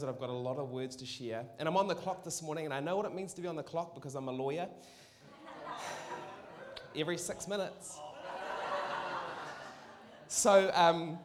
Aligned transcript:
that 0.00 0.08
I've 0.08 0.18
got 0.18 0.30
a 0.30 0.32
lot 0.32 0.56
of 0.56 0.70
words 0.70 0.96
to 0.96 1.04
share. 1.04 1.44
And 1.58 1.68
I'm 1.68 1.76
on 1.76 1.86
the 1.86 1.94
clock 1.94 2.24
this 2.24 2.40
morning, 2.40 2.64
and 2.64 2.72
I 2.72 2.80
know 2.80 2.96
what 2.96 3.04
it 3.04 3.14
means 3.14 3.34
to 3.34 3.42
be 3.42 3.46
on 3.46 3.56
the 3.56 3.62
clock 3.62 3.94
because 3.94 4.14
I'm 4.14 4.26
a 4.26 4.32
lawyer. 4.32 4.66
Every 6.96 7.18
six 7.18 7.46
minutes. 7.46 7.98
So, 10.28 10.70
um, 10.72 11.18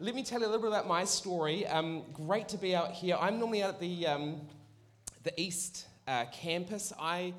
let 0.00 0.16
me 0.16 0.24
tell 0.24 0.40
you 0.40 0.46
a 0.46 0.48
little 0.48 0.62
bit 0.62 0.70
about 0.70 0.88
my 0.88 1.04
story. 1.04 1.64
Um, 1.68 2.02
great 2.12 2.48
to 2.48 2.58
be 2.58 2.74
out 2.74 2.90
here. 2.90 3.16
I'm 3.20 3.38
normally 3.38 3.62
out 3.62 3.74
at 3.74 3.80
the, 3.80 4.08
um, 4.08 4.40
the 5.22 5.40
East 5.40 5.86
uh, 6.08 6.24
campus. 6.32 6.92
I 6.98 7.32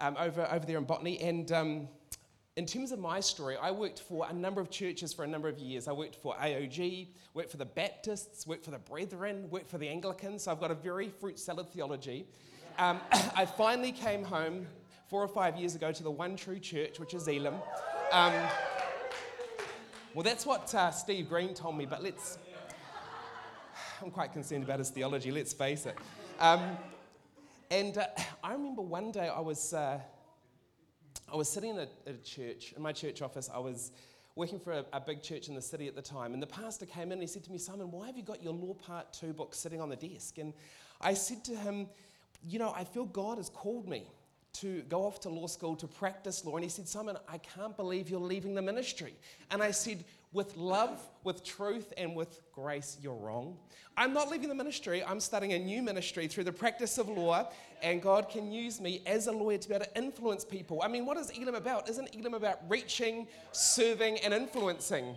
um, 0.00 0.18
over 0.18 0.46
over 0.52 0.66
there 0.66 0.76
in 0.76 0.84
Botany, 0.84 1.18
and 1.18 1.50
um, 1.50 1.88
in 2.56 2.66
terms 2.66 2.90
of 2.90 2.98
my 2.98 3.20
story, 3.20 3.56
I 3.56 3.70
worked 3.70 4.00
for 4.00 4.26
a 4.28 4.32
number 4.32 4.60
of 4.60 4.70
churches 4.70 5.12
for 5.12 5.24
a 5.24 5.26
number 5.26 5.48
of 5.48 5.58
years. 5.58 5.86
I 5.86 5.92
worked 5.92 6.16
for 6.16 6.34
AOG, 6.34 7.08
worked 7.32 7.50
for 7.50 7.56
the 7.56 7.64
Baptists, 7.64 8.46
worked 8.46 8.64
for 8.64 8.72
the 8.72 8.78
Brethren, 8.78 9.48
worked 9.50 9.70
for 9.70 9.78
the 9.78 9.88
Anglicans. 9.88 10.44
So 10.44 10.50
I've 10.50 10.60
got 10.60 10.70
a 10.70 10.74
very 10.74 11.08
fruit 11.08 11.38
salad 11.38 11.68
theology. 11.70 12.26
Um, 12.78 13.00
I 13.12 13.46
finally 13.46 13.92
came 13.92 14.24
home 14.24 14.66
four 15.08 15.22
or 15.22 15.28
five 15.28 15.56
years 15.56 15.74
ago 15.76 15.92
to 15.92 16.02
the 16.02 16.10
one 16.10 16.36
true 16.36 16.58
church, 16.58 16.98
which 16.98 17.14
is 17.14 17.28
Elim. 17.28 17.54
Um, 18.10 18.32
well, 20.12 20.24
that's 20.24 20.44
what 20.44 20.74
uh, 20.74 20.90
Steve 20.90 21.28
Green 21.28 21.54
told 21.54 21.78
me, 21.78 21.86
but 21.86 22.02
let's. 22.02 22.36
I'm 24.02 24.10
quite 24.10 24.32
concerned 24.32 24.64
about 24.64 24.80
his 24.80 24.90
theology, 24.90 25.30
let's 25.30 25.52
face 25.52 25.86
it. 25.86 25.96
Um, 26.40 26.76
and 27.70 27.96
uh, 27.96 28.06
I 28.42 28.52
remember 28.52 28.82
one 28.82 29.12
day 29.12 29.28
I 29.28 29.40
was. 29.40 29.72
Uh, 29.72 30.00
I 31.32 31.36
was 31.36 31.48
sitting 31.48 31.78
at 31.78 31.88
a, 32.06 32.12
church, 32.14 32.72
in 32.76 32.82
my 32.82 32.92
church 32.92 33.22
office. 33.22 33.48
I 33.52 33.58
was 33.58 33.92
working 34.34 34.58
for 34.58 34.72
a, 34.72 34.84
a, 34.92 35.00
big 35.00 35.22
church 35.22 35.48
in 35.48 35.54
the 35.54 35.62
city 35.62 35.86
at 35.86 35.94
the 35.94 36.02
time. 36.02 36.34
And 36.34 36.42
the 36.42 36.46
pastor 36.46 36.86
came 36.86 37.08
in 37.08 37.12
and 37.12 37.20
he 37.20 37.26
said 37.26 37.44
to 37.44 37.52
me, 37.52 37.58
Simon, 37.58 37.90
why 37.90 38.06
have 38.06 38.16
you 38.16 38.22
got 38.22 38.42
your 38.42 38.52
Law 38.52 38.74
Part 38.74 39.12
2 39.12 39.32
book 39.32 39.54
sitting 39.54 39.80
on 39.80 39.88
the 39.88 39.96
desk? 39.96 40.38
And 40.38 40.52
I 41.00 41.14
said 41.14 41.44
to 41.44 41.54
him, 41.54 41.88
You 42.44 42.58
know, 42.58 42.72
I 42.74 42.84
feel 42.84 43.04
God 43.04 43.38
has 43.38 43.48
called 43.48 43.88
me 43.88 44.06
to 44.54 44.82
go 44.82 45.04
off 45.06 45.20
to 45.20 45.28
law 45.28 45.46
school 45.46 45.76
to 45.76 45.86
practice 45.86 46.44
law. 46.44 46.56
And 46.56 46.64
he 46.64 46.70
said, 46.70 46.88
Simon, 46.88 47.16
I 47.28 47.38
can't 47.38 47.76
believe 47.76 48.10
you're 48.10 48.18
leaving 48.18 48.54
the 48.54 48.62
ministry. 48.62 49.14
And 49.50 49.62
I 49.62 49.70
said, 49.70 50.04
with 50.32 50.56
love, 50.56 51.00
with 51.24 51.42
truth, 51.42 51.92
and 51.96 52.14
with 52.14 52.40
grace, 52.52 52.96
you're 53.00 53.14
wrong. 53.14 53.56
I'm 53.96 54.12
not 54.12 54.30
leaving 54.30 54.48
the 54.48 54.54
ministry. 54.54 55.02
I'm 55.04 55.20
starting 55.20 55.52
a 55.52 55.58
new 55.58 55.82
ministry 55.82 56.28
through 56.28 56.44
the 56.44 56.52
practice 56.52 56.98
of 56.98 57.08
law, 57.08 57.50
and 57.82 58.00
God 58.00 58.28
can 58.28 58.52
use 58.52 58.80
me 58.80 59.02
as 59.06 59.26
a 59.26 59.32
lawyer 59.32 59.58
to 59.58 59.68
be 59.68 59.74
able 59.74 59.84
to 59.86 59.96
influence 59.96 60.44
people. 60.44 60.82
I 60.82 60.88
mean, 60.88 61.04
what 61.04 61.16
is 61.16 61.30
Elim 61.30 61.56
about? 61.56 61.88
Isn't 61.88 62.14
Elim 62.14 62.34
about 62.34 62.60
reaching, 62.68 63.26
serving, 63.52 64.18
and 64.18 64.32
influencing 64.32 65.16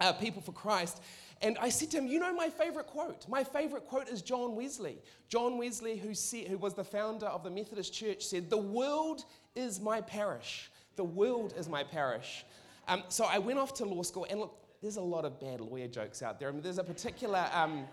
uh, 0.00 0.12
people 0.14 0.42
for 0.42 0.52
Christ? 0.52 1.00
And 1.40 1.58
I 1.58 1.70
said 1.70 1.90
to 1.92 1.98
him, 1.98 2.06
You 2.06 2.20
know 2.20 2.34
my 2.34 2.48
favorite 2.48 2.86
quote? 2.86 3.28
My 3.28 3.44
favorite 3.44 3.86
quote 3.86 4.08
is 4.08 4.22
John 4.22 4.56
Wesley. 4.56 4.98
John 5.28 5.58
Wesley, 5.58 5.96
who, 5.96 6.14
said, 6.14 6.46
who 6.46 6.58
was 6.58 6.74
the 6.74 6.84
founder 6.84 7.26
of 7.26 7.42
the 7.44 7.50
Methodist 7.50 7.92
Church, 7.92 8.24
said, 8.24 8.50
The 8.50 8.58
world 8.58 9.24
is 9.54 9.80
my 9.80 10.00
parish. 10.00 10.70
The 10.96 11.04
world 11.04 11.54
is 11.56 11.68
my 11.68 11.82
parish. 11.84 12.44
Um, 12.88 13.04
so 13.08 13.24
I 13.24 13.38
went 13.38 13.58
off 13.58 13.74
to 13.74 13.84
law 13.84 14.02
school, 14.02 14.26
and 14.28 14.40
look, 14.40 14.56
there's 14.80 14.96
a 14.96 15.02
lot 15.02 15.24
of 15.24 15.40
bad 15.40 15.60
lawyer 15.60 15.88
jokes 15.88 16.22
out 16.22 16.40
there. 16.40 16.48
I 16.48 16.52
mean, 16.52 16.62
there's 16.62 16.78
a 16.78 16.84
particular. 16.84 17.48
Um, 17.52 17.86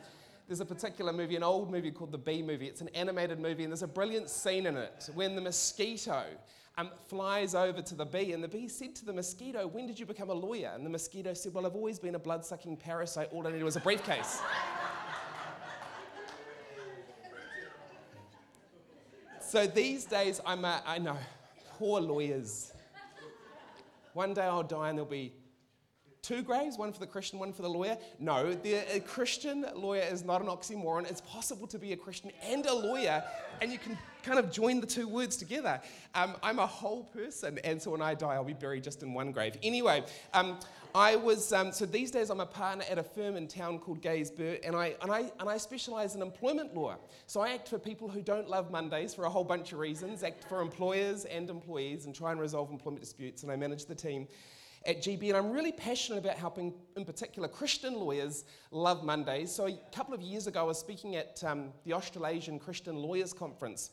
there's 0.47 0.61
a 0.61 0.65
particular 0.65 1.13
movie, 1.13 1.35
an 1.35 1.43
old 1.43 1.69
movie 1.69 1.91
called 1.91 2.11
The 2.11 2.17
Bee 2.17 2.41
Movie. 2.41 2.65
It's 2.65 2.81
an 2.81 2.89
animated 2.95 3.39
movie, 3.39 3.63
and 3.63 3.71
there's 3.71 3.83
a 3.83 3.87
brilliant 3.87 4.31
scene 4.31 4.65
in 4.65 4.77
it 4.77 5.07
when 5.13 5.35
the 5.35 5.41
mosquito 5.41 6.23
um, 6.79 6.89
flies 7.07 7.53
over 7.53 7.81
to 7.81 7.93
the 7.93 8.05
bee, 8.05 8.31
and 8.31 8.41
the 8.43 8.47
bee 8.47 8.67
said 8.67 8.95
to 8.95 9.05
the 9.05 9.13
mosquito, 9.13 9.67
When 9.67 9.85
did 9.85 9.99
you 9.99 10.07
become 10.07 10.29
a 10.29 10.33
lawyer? 10.33 10.71
And 10.73 10.85
the 10.85 10.89
mosquito 10.89 11.33
said, 11.33 11.53
Well, 11.53 11.65
I've 11.65 11.75
always 11.75 11.99
been 11.99 12.15
a 12.15 12.19
blood 12.19 12.45
sucking 12.45 12.77
parasite. 12.77 13.27
All 13.31 13.45
I 13.45 13.51
needed 13.51 13.63
was 13.63 13.75
a 13.75 13.81
briefcase. 13.81 14.41
so 19.41 19.67
these 19.67 20.05
days, 20.05 20.39
I'm 20.45 20.63
a, 20.63 20.81
I 20.85 20.99
know, 20.99 21.17
poor 21.77 21.99
lawyers. 21.99 22.71
One 24.13 24.33
day 24.33 24.43
I'll 24.43 24.63
die 24.63 24.89
and 24.89 24.97
there'll 24.97 25.09
be 25.09 25.33
two 26.21 26.41
graves, 26.41 26.77
one 26.77 26.91
for 26.91 26.99
the 26.99 27.07
Christian, 27.07 27.39
one 27.39 27.53
for 27.53 27.61
the 27.61 27.69
lawyer. 27.69 27.97
No, 28.19 28.53
the, 28.53 28.75
a 28.95 28.99
Christian 28.99 29.65
lawyer 29.75 30.03
is 30.03 30.23
not 30.23 30.41
an 30.41 30.47
oxymoron. 30.47 31.09
It's 31.09 31.21
possible 31.21 31.67
to 31.67 31.79
be 31.79 31.93
a 31.93 31.97
Christian 31.97 32.31
and 32.43 32.65
a 32.65 32.73
lawyer, 32.73 33.23
and 33.61 33.71
you 33.71 33.77
can 33.77 33.97
kind 34.23 34.37
of 34.37 34.51
join 34.51 34.81
the 34.81 34.87
two 34.87 35.07
words 35.07 35.37
together. 35.37 35.81
Um, 36.13 36.35
I'm 36.43 36.59
a 36.59 36.67
whole 36.67 37.03
person, 37.03 37.59
and 37.63 37.81
so 37.81 37.91
when 37.91 38.01
I 38.01 38.13
die, 38.13 38.33
I'll 38.33 38.43
be 38.43 38.53
buried 38.53 38.83
just 38.83 39.01
in 39.03 39.13
one 39.13 39.31
grave. 39.31 39.57
Anyway, 39.63 40.03
um, 40.33 40.59
I 40.93 41.15
was, 41.15 41.53
um, 41.53 41.71
so 41.71 41.85
these 41.85 42.11
days 42.11 42.29
I'm 42.29 42.39
a 42.39 42.45
partner 42.45 42.83
at 42.89 42.97
a 42.97 43.03
firm 43.03 43.35
in 43.37 43.47
town 43.47 43.79
called 43.79 44.01
Gaze 44.01 44.31
Burt, 44.31 44.59
and 44.63 44.75
I, 44.75 44.95
and, 45.01 45.11
I, 45.11 45.31
and 45.39 45.47
I 45.47 45.57
specialize 45.57 46.15
in 46.15 46.21
employment 46.21 46.75
law. 46.75 46.97
So 47.27 47.41
I 47.41 47.53
act 47.53 47.67
for 47.67 47.77
people 47.77 48.09
who 48.09 48.21
don't 48.21 48.49
love 48.49 48.71
Mondays 48.71 49.13
for 49.13 49.25
a 49.25 49.29
whole 49.29 49.43
bunch 49.43 49.71
of 49.71 49.79
reasons, 49.79 50.23
act 50.23 50.45
for 50.49 50.61
employers 50.61 51.25
and 51.25 51.49
employees, 51.49 52.05
and 52.05 52.15
try 52.15 52.31
and 52.31 52.41
resolve 52.41 52.71
employment 52.71 53.01
disputes, 53.01 53.43
and 53.43 53.51
I 53.51 53.55
manage 53.55 53.85
the 53.85 53.95
team 53.95 54.27
at 54.85 55.03
GB, 55.03 55.29
and 55.29 55.37
I'm 55.37 55.51
really 55.51 55.71
passionate 55.71 56.19
about 56.19 56.37
helping, 56.37 56.73
in 56.95 57.05
particular, 57.05 57.47
Christian 57.47 57.95
lawyers 57.95 58.45
love 58.71 59.03
Mondays. 59.03 59.51
So, 59.51 59.67
a 59.67 59.77
couple 59.93 60.13
of 60.13 60.21
years 60.21 60.47
ago, 60.47 60.61
I 60.61 60.63
was 60.63 60.79
speaking 60.79 61.15
at 61.15 61.43
um, 61.43 61.73
the 61.85 61.93
Australasian 61.93 62.59
Christian 62.59 62.95
Lawyers 62.95 63.33
Conference 63.33 63.91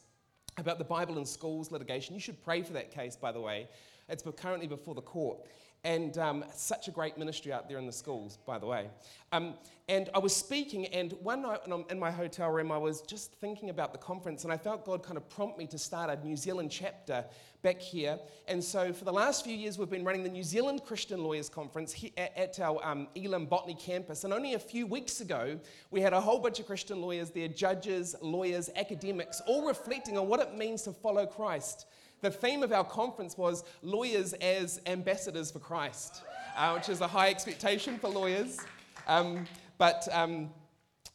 about 0.58 0.78
the 0.78 0.84
Bible 0.84 1.18
in 1.18 1.26
schools 1.26 1.70
litigation. 1.70 2.14
You 2.14 2.20
should 2.20 2.42
pray 2.42 2.62
for 2.62 2.72
that 2.74 2.90
case, 2.90 3.16
by 3.16 3.32
the 3.32 3.40
way. 3.40 3.68
It's 4.08 4.22
currently 4.36 4.68
before 4.68 4.94
the 4.94 5.02
court. 5.02 5.40
And 5.84 6.18
um, 6.18 6.44
such 6.52 6.88
a 6.88 6.90
great 6.90 7.16
ministry 7.16 7.52
out 7.52 7.68
there 7.68 7.78
in 7.78 7.86
the 7.86 7.92
schools, 7.92 8.38
by 8.44 8.58
the 8.58 8.66
way. 8.66 8.88
Um, 9.30 9.54
and 9.88 10.10
I 10.14 10.18
was 10.18 10.34
speaking, 10.34 10.86
and 10.86 11.12
one 11.22 11.42
night 11.42 11.60
in 11.90 11.98
my 11.98 12.10
hotel 12.10 12.50
room, 12.50 12.72
I 12.72 12.78
was 12.78 13.02
just 13.02 13.32
thinking 13.34 13.70
about 13.70 13.92
the 13.92 13.98
conference, 13.98 14.42
and 14.42 14.52
I 14.52 14.56
felt 14.56 14.84
God 14.84 15.04
kind 15.04 15.16
of 15.16 15.28
prompt 15.28 15.58
me 15.58 15.66
to 15.68 15.78
start 15.78 16.10
a 16.10 16.26
New 16.26 16.36
Zealand 16.36 16.72
chapter 16.72 17.24
back 17.62 17.80
here. 17.80 18.18
And 18.48 18.62
so, 18.62 18.92
for 18.92 19.04
the 19.04 19.12
last 19.12 19.44
few 19.44 19.56
years, 19.56 19.78
we've 19.78 19.90
been 19.90 20.04
running 20.04 20.24
the 20.24 20.28
New 20.28 20.42
Zealand 20.42 20.82
Christian 20.84 21.22
Lawyers 21.22 21.48
Conference 21.48 22.04
at 22.16 22.58
our 22.58 22.84
um, 22.84 23.08
Elim 23.14 23.46
Botany 23.46 23.74
campus. 23.74 24.24
And 24.24 24.32
only 24.32 24.54
a 24.54 24.58
few 24.58 24.86
weeks 24.86 25.20
ago, 25.20 25.58
we 25.90 26.00
had 26.00 26.12
a 26.12 26.20
whole 26.20 26.40
bunch 26.40 26.58
of 26.58 26.66
Christian 26.66 27.00
lawyers 27.00 27.30
there 27.30 27.48
judges, 27.48 28.16
lawyers, 28.20 28.70
academics 28.76 29.40
all 29.46 29.66
reflecting 29.66 30.18
on 30.18 30.28
what 30.28 30.40
it 30.40 30.56
means 30.56 30.82
to 30.82 30.92
follow 30.92 31.26
Christ. 31.26 31.86
The 32.22 32.30
theme 32.30 32.62
of 32.62 32.72
our 32.72 32.84
conference 32.84 33.36
was 33.36 33.64
lawyers 33.82 34.32
as 34.34 34.80
ambassadors 34.86 35.50
for 35.50 35.58
Christ, 35.58 36.22
uh, 36.56 36.72
which 36.72 36.88
is 36.88 37.00
a 37.00 37.06
high 37.06 37.28
expectation 37.28 37.98
for 37.98 38.08
lawyers. 38.08 38.58
Um, 39.06 39.46
but 39.78 40.08
um, 40.12 40.50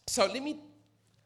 so 0.08 0.26
let 0.28 0.44
me 0.44 0.60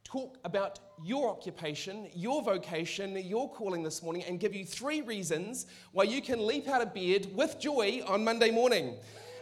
talk 0.04 0.38
about 0.46 0.80
your 1.04 1.30
occupation, 1.30 2.10
your 2.16 2.42
vocation, 2.42 3.18
your 3.18 3.52
calling 3.52 3.84
this 3.84 4.02
morning, 4.02 4.24
and 4.24 4.40
give 4.40 4.56
you 4.56 4.64
three 4.64 5.02
reasons 5.02 5.66
why 5.92 6.04
you 6.04 6.22
can 6.22 6.46
leap 6.46 6.70
out 6.70 6.82
of 6.82 6.94
bed 6.94 7.28
with 7.36 7.60
joy 7.60 8.02
on 8.08 8.24
Monday 8.24 8.52
morning. 8.52 8.96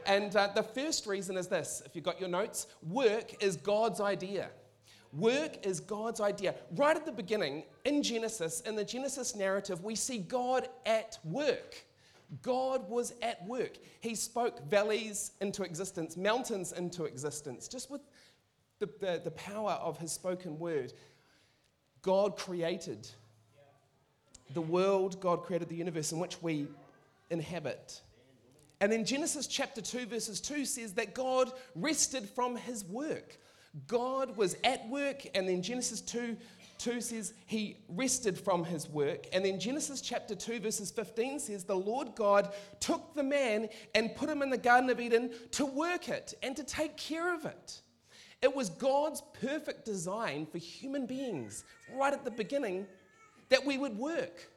And 0.06 0.36
uh, 0.36 0.50
the 0.56 0.64
first 0.64 1.06
reason 1.06 1.38
is 1.38 1.48
this 1.48 1.84
if 1.86 1.96
you've 1.96 2.04
got 2.04 2.20
your 2.20 2.30
notes, 2.30 2.68
work 2.82 3.44
is 3.44 3.56
God's 3.56 4.02
idea. 4.02 4.50
Work 5.18 5.66
is 5.66 5.80
God's 5.80 6.20
idea. 6.20 6.56
Right 6.76 6.96
at 6.96 7.06
the 7.06 7.12
beginning, 7.12 7.64
in 7.86 8.02
Genesis, 8.02 8.62
in 8.62 8.76
the 8.76 8.84
Genesis 8.84 9.36
narrative, 9.36 9.84
we 9.84 9.96
see 9.96 10.18
God 10.18 10.68
at 10.86 11.20
work. 11.24 11.86
God 12.42 12.90
was 12.90 13.14
at 13.22 13.46
work. 13.46 13.78
He 14.02 14.16
spoke 14.16 14.68
valleys 14.68 15.32
into 15.40 15.64
existence, 15.64 16.18
mountains 16.18 16.72
into 16.72 17.06
existence, 17.06 17.68
just 17.68 17.92
with 17.92 18.02
the, 18.80 18.90
the, 19.00 19.22
the 19.24 19.32
power 19.32 19.74
of 19.74 20.00
his 20.00 20.12
spoken 20.12 20.58
word. 20.58 20.94
God 22.02 22.36
created 22.36 23.08
the 24.54 24.62
world, 24.62 25.20
God 25.22 25.44
created 25.44 25.70
the 25.70 25.76
universe 25.76 26.12
in 26.12 26.20
which 26.20 26.42
we 26.42 26.68
inhabit. 27.30 28.02
And 28.82 28.92
then 28.92 29.06
Genesis 29.06 29.48
chapter 29.48 29.82
2, 29.82 30.08
verses 30.08 30.42
2 30.42 30.66
says 30.66 30.94
that 30.94 31.14
God 31.14 31.52
rested 31.76 32.28
from 32.28 32.56
his 32.56 32.84
work. 32.84 33.38
God 33.88 34.38
was 34.38 34.56
at 34.64 34.88
work, 34.88 35.26
and 35.34 35.48
then 35.48 35.62
Genesis 35.62 36.02
2 36.02 36.38
2 36.80 37.00
says 37.00 37.34
he 37.46 37.78
rested 37.88 38.38
from 38.38 38.66
his 38.66 38.90
work. 38.90 39.28
And 39.32 39.46
then 39.46 39.58
Genesis 39.58 40.02
chapter 40.02 40.36
2, 40.36 40.60
verses 40.60 40.92
15 40.92 41.40
says 41.40 41.64
the 41.64 41.76
Lord 41.76 42.14
God 42.14 42.54
took 42.82 43.14
the 43.16 43.24
man 43.24 43.70
and 43.96 44.14
put 44.16 44.30
him 44.30 44.42
in 44.42 44.50
the 44.50 44.58
Garden 44.58 44.90
of 44.90 45.00
Eden 45.00 45.32
to 45.52 45.66
work 45.66 46.10
it 46.10 46.34
and 46.44 46.58
to 46.58 46.64
take 46.64 46.98
care 46.98 47.34
of 47.34 47.46
it. 47.46 47.82
It 48.42 48.54
was 48.54 48.70
God's 48.70 49.24
perfect 49.40 49.86
design 49.86 50.46
for 50.46 50.58
human 50.58 51.06
beings 51.06 51.64
right 51.96 52.12
at 52.12 52.26
the 52.26 52.32
beginning 52.32 52.86
that 53.48 53.66
we 53.66 53.78
would 53.78 53.98
work. 53.98 54.50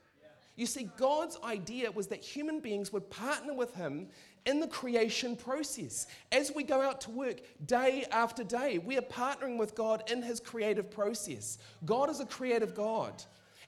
You 0.57 0.67
see, 0.67 0.89
God's 0.97 1.39
idea 1.45 1.93
was 1.93 2.09
that 2.09 2.25
human 2.25 2.61
beings 2.61 2.93
would 2.93 3.09
partner 3.11 3.55
with 3.55 3.75
Him 3.75 4.09
in 4.47 4.61
the 4.61 4.69
creation 4.69 5.37
process. 5.37 6.07
As 6.33 6.53
we 6.55 6.63
go 6.63 6.81
out 6.81 7.01
to 7.03 7.11
work 7.11 7.41
day 7.67 8.07
after 8.11 8.43
day, 8.43 8.79
we 8.79 8.97
are 8.97 9.03
partnering 9.03 9.59
with 9.59 9.75
God 9.75 10.11
in 10.11 10.23
His 10.23 10.41
creative 10.41 10.91
process. 10.91 11.59
God 11.85 12.09
is 12.09 12.21
a 12.21 12.27
creative 12.27 12.75
God. 12.75 13.23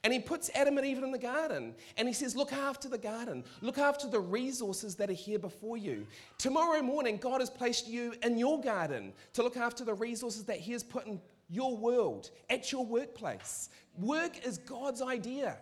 And 0.04 0.12
he 0.12 0.20
puts 0.20 0.48
Adam 0.54 0.78
and 0.78 0.86
Eve 0.86 1.02
in 1.02 1.10
the 1.10 1.18
garden. 1.18 1.74
And 1.96 2.06
he 2.06 2.14
says, 2.14 2.36
Look 2.36 2.52
after 2.52 2.88
the 2.88 2.98
garden. 2.98 3.42
Look 3.60 3.78
after 3.78 4.08
the 4.08 4.20
resources 4.20 4.94
that 4.94 5.10
are 5.10 5.14
here 5.14 5.40
before 5.40 5.76
you. 5.76 6.06
Tomorrow 6.38 6.82
morning, 6.82 7.16
God 7.16 7.40
has 7.40 7.50
placed 7.50 7.88
you 7.88 8.14
in 8.22 8.38
your 8.38 8.60
garden 8.60 9.12
to 9.32 9.42
look 9.42 9.56
after 9.56 9.84
the 9.84 9.94
resources 9.94 10.44
that 10.44 10.58
he 10.58 10.72
has 10.72 10.84
put 10.84 11.06
in 11.06 11.20
your 11.50 11.76
world, 11.76 12.30
at 12.48 12.70
your 12.70 12.84
workplace. 12.86 13.70
Work 13.98 14.46
is 14.46 14.58
God's 14.58 15.02
idea, 15.02 15.56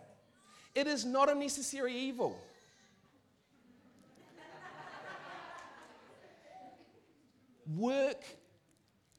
it 0.75 0.87
is 0.87 1.05
not 1.05 1.29
a 1.31 1.35
necessary 1.35 1.95
evil. 1.95 2.37
Work, 7.75 8.23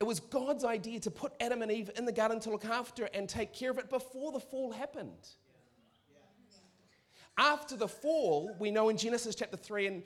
it 0.01 0.05
was 0.05 0.21
God's 0.21 0.65
idea 0.65 1.01
to 1.01 1.11
put 1.11 1.33
Adam 1.41 1.63
and 1.63 1.71
Eve 1.71 1.91
in 1.97 2.05
the 2.05 2.13
garden 2.13 2.41
to 2.41 2.51
look 2.51 2.65
after 2.65 3.09
and 3.15 3.29
take 3.29 3.53
care 3.53 3.71
of 3.71 3.79
it 3.79 3.91
before 3.91 4.33
the 4.33 4.41
fall 4.41 4.73
happened. 4.73 5.29
After 7.37 7.77
the 7.77 7.89
fall, 7.89 8.55
we 8.59 8.71
know 8.71 8.89
in 8.89 8.97
Genesis 8.97 9.35
chapter 9.35 9.57
3, 9.57 9.87
and 9.87 10.03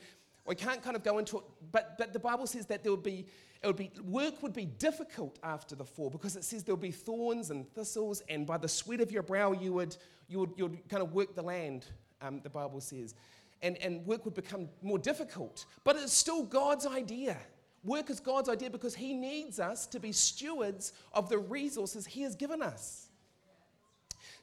we 0.47 0.55
can't 0.55 0.83
kind 0.83 0.97
of 0.97 1.03
go 1.03 1.19
into 1.19 1.39
it, 1.39 1.45
but, 1.71 1.97
but 1.97 2.13
the 2.13 2.19
Bible 2.19 2.47
says 2.47 2.67
that 2.67 2.83
there 2.83 2.93
would 2.93 3.03
be, 3.03 3.27
it 3.63 3.67
would 3.67 3.77
be, 3.77 3.91
work 4.05 4.43
would 4.43 4.53
be 4.53 4.67
difficult 4.67 5.39
after 5.43 5.75
the 5.75 5.85
fall 5.85 6.11
because 6.11 6.37
it 6.37 6.45
says 6.45 6.65
there 6.65 6.75
would 6.75 6.83
be 6.83 6.91
thorns 6.91 7.51
and 7.51 7.67
thistles, 7.75 8.23
and 8.29 8.47
by 8.47 8.59
the 8.59 8.69
sweat 8.69 9.01
of 9.01 9.11
your 9.13 9.23
brow 9.23 9.53
you 9.53 9.73
would, 9.73 9.97
you 10.29 10.41
would, 10.41 10.53
you 10.57 10.67
would 10.67 10.89
kind 10.89 11.03
of 11.03 11.13
work 11.13 11.35
the 11.35 11.43
land, 11.43 11.87
um, 12.21 12.41
the 12.43 12.51
Bible 12.51 12.81
says. 12.81 13.15
And, 13.63 13.79
and 13.79 14.05
work 14.05 14.25
would 14.25 14.35
become 14.35 14.69
more 14.83 14.99
difficult. 14.99 15.67
But 15.85 15.97
it's 15.97 16.13
still 16.13 16.43
God's 16.43 16.87
idea. 16.87 17.39
Work 17.85 18.11
is 18.11 18.21
God's 18.21 18.49
idea 18.49 18.71
because 18.71 18.95
He 18.95 19.15
needs 19.15 19.59
us 19.59 19.87
to 19.87 19.99
be 19.99 20.13
stewards 20.13 20.93
of 21.13 21.29
the 21.29 21.39
resources 21.39 22.07
He 22.07 22.23
has 22.23 22.35
given 22.37 22.63
us. 22.63 23.09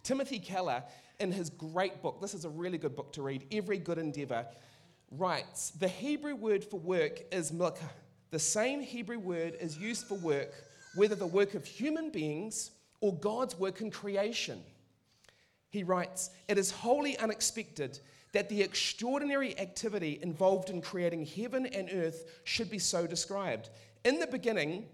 Timothy 0.03 0.39
Keller, 0.39 0.83
in 1.19 1.31
his 1.31 1.49
great 1.49 2.01
book, 2.01 2.21
this 2.21 2.33
is 2.33 2.45
a 2.45 2.49
really 2.49 2.77
good 2.77 2.95
book 2.95 3.13
to 3.13 3.21
read, 3.21 3.45
Every 3.51 3.77
Good 3.77 3.97
Endeavor, 3.97 4.45
writes 5.11 5.71
The 5.71 5.87
Hebrew 5.87 6.35
word 6.35 6.63
for 6.63 6.79
work 6.79 7.21
is 7.31 7.51
milka. 7.51 7.89
The 8.31 8.39
same 8.39 8.81
Hebrew 8.81 9.19
word 9.19 9.55
is 9.59 9.77
used 9.77 10.07
for 10.07 10.15
work, 10.15 10.53
whether 10.95 11.15
the 11.15 11.27
work 11.27 11.55
of 11.55 11.65
human 11.65 12.09
beings 12.09 12.71
or 13.01 13.13
God's 13.15 13.57
work 13.57 13.81
in 13.81 13.91
creation. 13.91 14.61
He 15.69 15.83
writes, 15.83 16.29
It 16.47 16.57
is 16.57 16.71
wholly 16.71 17.17
unexpected 17.17 17.99
that 18.31 18.49
the 18.49 18.61
extraordinary 18.61 19.57
activity 19.59 20.19
involved 20.21 20.69
in 20.69 20.81
creating 20.81 21.25
heaven 21.25 21.65
and 21.65 21.89
earth 21.91 22.41
should 22.43 22.69
be 22.69 22.79
so 22.79 23.07
described. 23.07 23.69
In 24.05 24.19
the 24.19 24.27
beginning, 24.27 24.85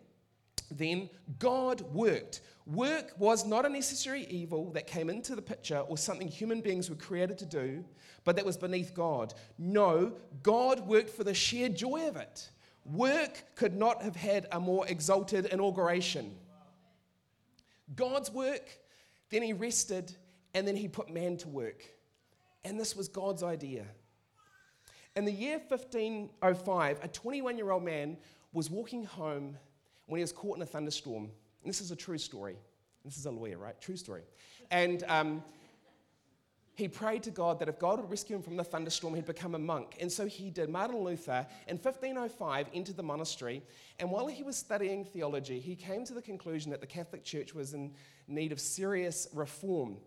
then, 0.72 1.10
God 1.38 1.82
worked. 1.94 2.42
Work 2.66 3.14
was 3.20 3.46
not 3.46 3.66
a 3.66 3.70
necessary 3.70 4.26
evil 4.30 4.72
that 4.72 4.88
came 4.88 5.10
into 5.10 5.36
the 5.36 5.42
picture 5.42 5.80
or 5.80 5.98
something 5.98 6.28
human 6.28 6.62
beings 6.62 6.90
were 6.90 6.96
created 6.96 7.38
to 7.40 7.46
do, 7.46 7.86
but 8.24 8.36
that 8.36 8.46
was 8.46 8.58
beneath 8.58 8.94
God. 8.94 9.34
No, 9.60 10.14
God 10.42 10.88
worked 10.88 11.12
for 11.12 11.24
the 11.24 11.34
sheer 11.34 11.70
joy 11.70 12.08
of 12.08 12.16
it. 12.16 12.50
Work 12.86 13.56
could 13.56 13.76
not 13.76 14.02
have 14.02 14.16
had 14.16 14.48
a 14.52 14.60
more 14.60 14.88
exalted 14.88 15.46
inauguration. 15.48 16.36
God's 17.96 18.32
work, 18.32 18.80
then 19.30 19.44
he 19.44 19.54
rested, 19.54 20.16
and 20.56 20.68
then 20.68 20.76
he 20.76 20.88
put 20.88 21.12
man 21.12 21.38
to 21.38 21.48
work. 21.48 21.84
And 22.66 22.80
this 22.80 22.96
was 22.96 23.08
God's 23.08 23.44
idea. 23.44 23.86
In 25.16 25.24
the 25.24 25.32
year 25.32 25.62
1505, 25.66 27.00
a 27.02 27.08
21 27.08 27.58
year 27.58 27.72
old 27.72 27.86
man 27.86 28.18
was 28.52 28.70
walking 28.70 29.06
home 29.06 29.56
when 30.08 30.18
he 30.18 30.24
was 30.24 30.34
caught 30.34 30.58
in 30.58 30.64
a 30.64 30.66
thunderstorm. 30.66 31.24
And 31.24 31.70
this 31.70 31.80
is 31.80 31.92
a 31.92 31.96
true 31.96 32.18
story. 32.18 32.58
This 33.06 33.18
is 33.18 33.26
a 33.28 33.32
lawyer, 33.32 33.58
right? 33.58 33.80
True 33.80 33.96
story. 33.96 34.24
And 34.72 35.04
um, 35.08 35.44
he 36.74 36.88
prayed 36.88 37.24
to 37.24 37.32
God 37.32 37.60
that 37.60 37.70
if 37.70 37.80
God 37.80 38.00
would 38.00 38.10
rescue 38.10 38.36
him 38.36 38.42
from 38.42 38.58
the 38.58 38.64
thunderstorm, 38.64 39.14
he'd 39.14 39.26
become 39.26 39.56
a 39.56 39.60
monk. 39.60 39.96
And 40.00 40.12
so 40.12 40.26
he 40.26 40.50
did. 40.50 40.70
Martin 40.70 40.98
Luther, 40.98 41.46
in 41.68 41.78
1505, 41.78 42.68
entered 42.74 42.98
the 42.98 43.04
monastery. 43.04 43.62
And 44.00 44.10
while 44.10 44.28
he 44.28 44.44
was 44.44 44.58
studying 44.58 45.06
theology, 45.06 45.60
he 45.60 45.76
came 45.76 46.04
to 46.06 46.14
the 46.14 46.22
conclusion 46.22 46.72
that 46.72 46.82
the 46.82 46.88
Catholic 46.88 47.24
Church 47.24 47.54
was 47.54 47.74
in 47.74 47.94
need 48.28 48.52
of 48.52 48.60
serious 48.60 49.28
reform. 49.34 49.98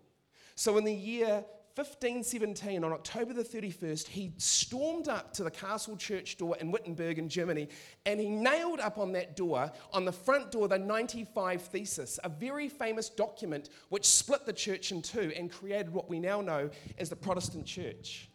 So 0.57 0.77
in 0.77 0.85
the 0.85 0.95
year 0.95 1.45
1517, 1.75 2.83
on 2.83 2.93
October 2.93 3.33
the 3.33 3.45
31st, 3.45 4.09
he 4.09 4.33
stormed 4.37 5.09
up 5.09 5.33
to 5.35 5.45
the 5.45 5.51
castle 5.51 5.97
church 5.97 6.37
door 6.37 6.57
in 6.61 6.71
Wittenberg 6.71 7.19
in 7.19 7.29
Germany 7.29 7.69
and 8.05 8.19
he 8.19 8.29
nailed 8.29 8.81
up 8.81 8.99
on 8.99 9.13
that 9.13 9.37
door, 9.37 9.71
on 9.93 10.05
the 10.05 10.13
front 10.13 10.51
door, 10.51 10.67
the 10.67 10.79
95 10.79 11.63
Thesis, 11.63 12.19
a 12.25 12.29
very 12.29 12.69
famous 12.69 13.09
document 13.09 13.69
which 13.89 14.07
split 14.07 14.47
the 14.47 14.53
church 14.53 14.93
in 14.93 15.03
two 15.03 15.33
and 15.37 15.51
created 15.51 15.93
what 15.93 16.09
we 16.09 16.19
now 16.19 16.41
know 16.41 16.71
as 16.99 17.09
the 17.11 17.17
Protestant 17.17 17.67
church. 17.67 18.29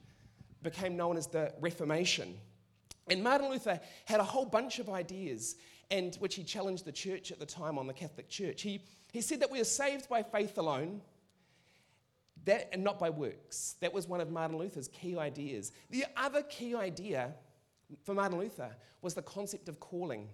Became 0.61 0.95
known 0.95 1.17
as 1.17 1.27
the 1.27 1.53
Reformation. 1.59 2.35
And 3.09 3.21
Martin 3.21 3.49
Luther 3.49 3.79
had 4.05 4.19
a 4.19 4.23
whole 4.23 4.45
bunch 4.45 4.79
of 4.79 4.89
ideas, 4.89 5.55
and 5.91 6.15
which 6.15 6.35
he 6.35 6.43
challenged 6.43 6.85
the 6.85 6.91
church 6.91 7.31
at 7.31 7.39
the 7.39 7.45
time 7.45 7.77
on 7.77 7.87
the 7.87 7.93
Catholic 7.93 8.29
Church. 8.29 8.61
He, 8.61 8.81
he 9.11 9.21
said 9.21 9.41
that 9.41 9.51
we 9.51 9.59
are 9.59 9.65
saved 9.65 10.07
by 10.07 10.23
faith 10.23 10.57
alone 10.57 11.01
that, 12.45 12.69
and 12.73 12.83
not 12.83 12.99
by 12.99 13.09
works. 13.09 13.75
That 13.79 13.93
was 13.93 14.07
one 14.07 14.21
of 14.21 14.29
Martin 14.29 14.57
Luther's 14.57 14.87
key 14.89 15.17
ideas. 15.17 15.71
The 15.89 16.05
other 16.17 16.43
key 16.43 16.75
idea 16.75 17.33
for 18.03 18.13
Martin 18.13 18.39
Luther 18.39 18.75
was 19.01 19.13
the 19.13 19.21
concept 19.21 19.69
of 19.69 19.79
calling. 19.79 20.27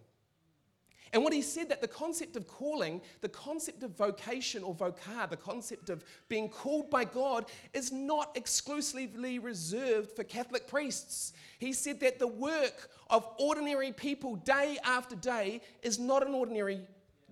And 1.12 1.24
what 1.24 1.34
he 1.34 1.42
said 1.42 1.70
that 1.70 1.82
the 1.82 1.88
concept 1.88 2.36
of 2.36 2.48
calling, 2.48 3.02
the 3.22 3.30
concept 3.30 3.82
of 3.84 3.98
vocation 3.98 4.62
or 4.62 4.76
vocar, 4.76 5.30
the 5.30 5.38
concept 5.38 5.90
of 5.90 6.04
being 6.28 6.50
called 6.50 6.90
by 6.90 7.04
God, 7.04 7.46
is 7.74 7.92
not 7.92 8.32
exclusively 8.36 9.40
reserved 9.40 10.16
for 10.16 10.24
Catholic 10.24 10.68
priests. 10.68 11.34
He 11.58 11.74
said 11.74 12.00
that 12.02 12.20
the 12.20 12.28
work 12.28 12.90
of 13.10 13.28
ordinary 13.40 13.92
people 13.92 14.36
day 14.36 14.78
after 14.84 15.16
day 15.16 15.62
is 15.82 15.98
not 15.98 16.26
an 16.26 16.36
ordinary 16.36 16.82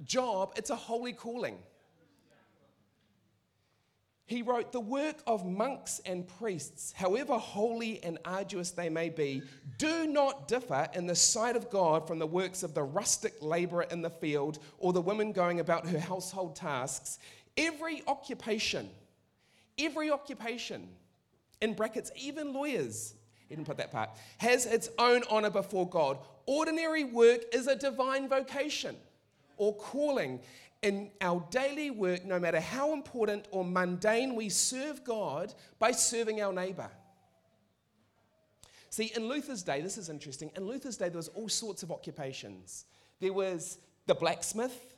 job, 0.06 0.53
it's 0.56 0.71
a 0.71 0.75
holy 0.75 1.13
calling. 1.13 1.57
He 4.27 4.41
wrote, 4.41 4.74
The 4.74 4.81
work 4.81 5.24
of 5.25 5.45
monks 5.45 6.01
and 6.06 6.27
priests, 6.27 6.94
however 6.95 7.38
holy 7.38 8.03
and 8.03 8.19
arduous 8.25 8.71
they 8.71 8.89
may 8.89 9.07
be, 9.07 9.41
do 9.77 10.06
not 10.06 10.50
differ 10.50 10.89
in 10.94 11.07
the 11.07 11.15
sight 11.15 11.56
of 11.56 11.69
God 11.69 12.06
from 12.06 12.19
the 12.19 12.27
works 12.27 12.62
of 12.62 12.74
the 12.74 12.83
rustic 12.83 13.35
laborer 13.41 13.88
in 13.89 14.01
the 14.01 14.09
field 14.09 14.59
or 14.79 14.91
the 14.91 15.01
woman 15.01 15.31
going 15.31 15.62
about 15.62 15.88
her 15.88 16.00
household 16.00 16.57
tasks. 16.57 17.19
Every 17.56 18.03
occupation, 18.06 18.89
every 19.79 20.12
occupation, 20.12 20.89
in 21.62 21.74
brackets, 21.74 22.12
even 22.18 22.53
lawyers, 22.53 23.15
he 23.47 23.56
didn't 23.56 23.65
put 23.65 23.77
that 23.77 23.94
part, 23.94 24.09
has 24.39 24.65
its 24.65 24.89
own 25.00 25.24
honor 25.29 25.50
before 25.50 25.88
God. 25.89 26.18
Ordinary 26.45 27.06
work 27.06 27.44
is 27.53 27.68
a 27.68 27.77
divine 27.77 28.27
vocation 28.27 28.97
or 29.56 29.74
calling, 29.75 30.39
in 30.81 31.12
our 31.21 31.45
daily 31.50 31.89
work, 31.89 32.25
no 32.25 32.39
matter 32.39 32.59
how 32.59 32.94
important 32.94 33.48
or 33.51 33.63
mundane, 33.63 34.36
we 34.36 34.50
serve 34.50 35.03
God 35.03 35.53
by 35.79 35.91
serving 35.91 36.41
our 36.41 36.53
neighbor. 36.53 36.89
See, 38.89 39.12
in 39.15 39.27
Luther's 39.27 39.63
day, 39.63 39.81
this 39.81 39.98
is 39.98 40.10
interesting. 40.10 40.51
In 40.55 40.65
Luther's 40.65 40.98
day, 40.98 41.10
there 41.10 41.17
was 41.17 41.27
all 41.29 41.50
sorts 41.50 41.84
of 41.84 41.91
occupations. 41.91 42.86
There 43.19 43.34
was 43.34 43.79
the 44.05 44.15
blacksmith. 44.15 44.96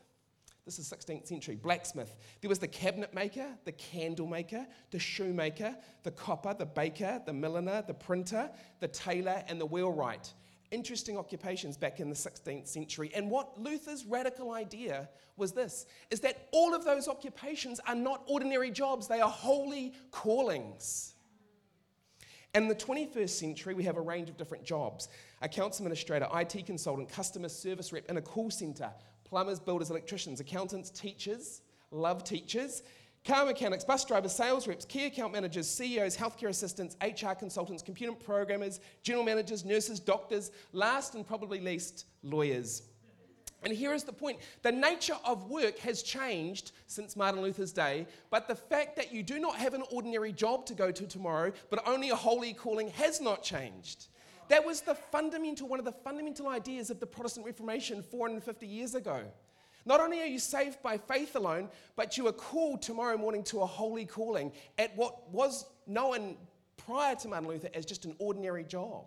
This 0.66 0.78
is 0.78 0.92
16th 0.92 1.28
century 1.28 1.56
blacksmith. 1.56 2.16
There 2.42 2.50
was 2.50 2.60
the 2.60 2.68
cabinet 2.68 3.14
maker, 3.14 3.48
the 3.66 3.72
candle 3.72 4.28
maker, 4.28 4.68
the 4.92 5.00
shoemaker, 5.00 5.76
the 6.04 6.12
copper, 6.12 6.54
the 6.54 6.66
baker, 6.66 7.22
the 7.26 7.34
milliner, 7.34 7.84
the 7.88 7.94
printer, 7.94 8.52
the 8.80 8.88
tailor, 8.88 9.44
and 9.48 9.60
the 9.60 9.66
wheelwright 9.66 10.34
interesting 10.72 11.18
occupations 11.18 11.78
back 11.78 12.00
in 12.00 12.10
the 12.10 12.16
16th 12.16 12.68
century. 12.68 13.12
And 13.16 13.30
what 13.30 13.60
Luther's 13.60 14.06
radical 14.06 14.52
idea 14.52 15.10
was 15.38 15.54
this 15.54 15.86
is 16.12 16.20
that 16.22 16.48
all 16.52 16.74
of 16.74 16.86
those 16.86 17.08
occupations 17.08 17.80
are 17.88 17.96
not 17.96 18.24
ordinary 18.28 18.72
jobs, 18.72 19.08
they 19.08 19.22
are 19.22 19.30
holy 19.30 19.94
callings. 20.12 21.14
In 22.56 22.68
the 22.68 22.76
21st 22.76 23.30
century, 23.30 23.74
we 23.76 23.84
have 23.84 23.98
a 23.98 24.02
range 24.02 24.30
of 24.30 24.38
different 24.38 24.64
jobs 24.64 25.08
accounts 25.42 25.80
administrator, 25.80 26.28
IT 26.34 26.66
consultant, 26.66 27.08
customer 27.08 27.48
service 27.48 27.94
rep 27.94 28.06
in 28.10 28.18
a 28.18 28.22
call 28.22 28.52
center, 28.52 28.92
plumbers, 29.24 29.60
builders, 29.60 29.90
electricians, 29.90 30.40
accountants, 30.40 30.90
teachers, 30.90 31.62
love 31.92 32.24
teachers, 32.24 32.84
Car 33.26 33.46
mechanics, 33.46 33.84
bus 33.84 34.06
drivers, 34.06 34.32
sales 34.32 34.68
reps, 34.68 34.86
key 34.86 35.06
account 35.06 35.34
managers, 35.34 35.70
CEOs, 35.70 36.16
healthcare 36.16 36.50
assistants, 36.50 36.96
HR 37.02 37.34
consultants, 37.34 37.84
computer 37.84 38.14
programmers, 38.14 38.80
general 39.04 39.26
managers, 39.26 39.66
nurses, 39.66 40.00
doctors, 40.00 40.52
last 40.72 41.16
and 41.16 41.28
probably 41.28 41.60
least, 41.60 42.06
lawyers. 42.24 42.84
And 43.64 43.74
here 43.74 43.94
is 43.94 44.06
the 44.06 44.14
point 44.14 44.40
the 44.62 44.72
nature 44.72 45.18
of 45.26 45.50
work 45.50 45.78
has 45.80 46.02
changed 46.02 46.72
since 46.88 47.18
Martin 47.18 47.42
Luther's 47.42 47.74
day, 47.74 48.08
but 48.30 48.48
the 48.48 48.56
fact 48.56 48.96
that 48.96 49.14
you 49.14 49.22
do 49.22 49.38
not 49.38 49.58
have 49.58 49.74
an 49.74 49.84
ordinary 49.92 50.32
job 50.32 50.66
to 50.68 50.74
go 50.74 50.92
to 50.92 51.06
tomorrow, 51.06 51.52
but 51.70 51.86
only 51.86 52.10
a 52.10 52.16
holy 52.16 52.54
calling, 52.54 52.88
has 52.92 53.20
not 53.20 53.44
changed. 53.44 54.08
That 54.48 54.66
was 54.66 54.82
the 54.82 54.96
fundamental, 54.96 55.68
one 55.68 55.78
of 55.78 55.86
the 55.86 55.92
fundamental 55.92 56.48
ideas 56.48 56.90
of 56.90 57.00
the 57.00 57.06
Protestant 57.06 57.46
Reformation 57.46 58.02
450 58.02 58.66
years 58.66 58.96
ago. 58.96 59.24
Not 59.90 60.02
only 60.02 60.22
are 60.22 60.26
you 60.26 60.38
saved 60.38 60.84
by 60.84 61.00
faith 61.00 61.36
alone, 61.36 61.68
but 61.96 62.16
you 62.16 62.28
are 62.28 62.32
called 62.32 62.84
tomorrow 62.84 63.18
morning 63.18 63.42
to 63.46 63.62
a 63.62 63.66
holy 63.66 64.06
calling 64.06 64.52
at 64.78 64.96
what 64.96 65.28
was 65.32 65.66
known 65.88 66.38
prior 66.78 67.16
to 67.16 67.28
Martin 67.28 67.50
Luther 67.50 67.70
as 67.74 67.88
just 67.88 68.06
an 68.06 68.16
ordinary 68.20 68.64
job. 68.64 69.06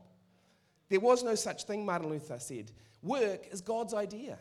There 0.89 0.99
was 0.99 1.23
no 1.23 1.37
such 1.37 1.67
thing, 1.67 1.87
Martin 1.87 2.09
Luther 2.11 2.41
said. 2.41 2.73
Work 3.01 3.47
is 3.53 3.61
God's 3.61 3.95
idea. 3.95 4.41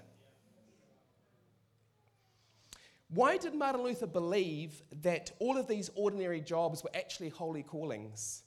Why 3.09 3.37
did 3.37 3.53
Martin 3.53 3.83
Luther 3.83 4.07
believe 4.07 4.81
that 5.03 5.31
all 5.37 5.59
of 5.59 5.67
these 5.67 5.91
ordinary 5.93 6.41
jobs 6.41 6.83
were 6.83 6.89
actually 6.95 7.29
holy 7.29 7.61
callings? 7.61 8.41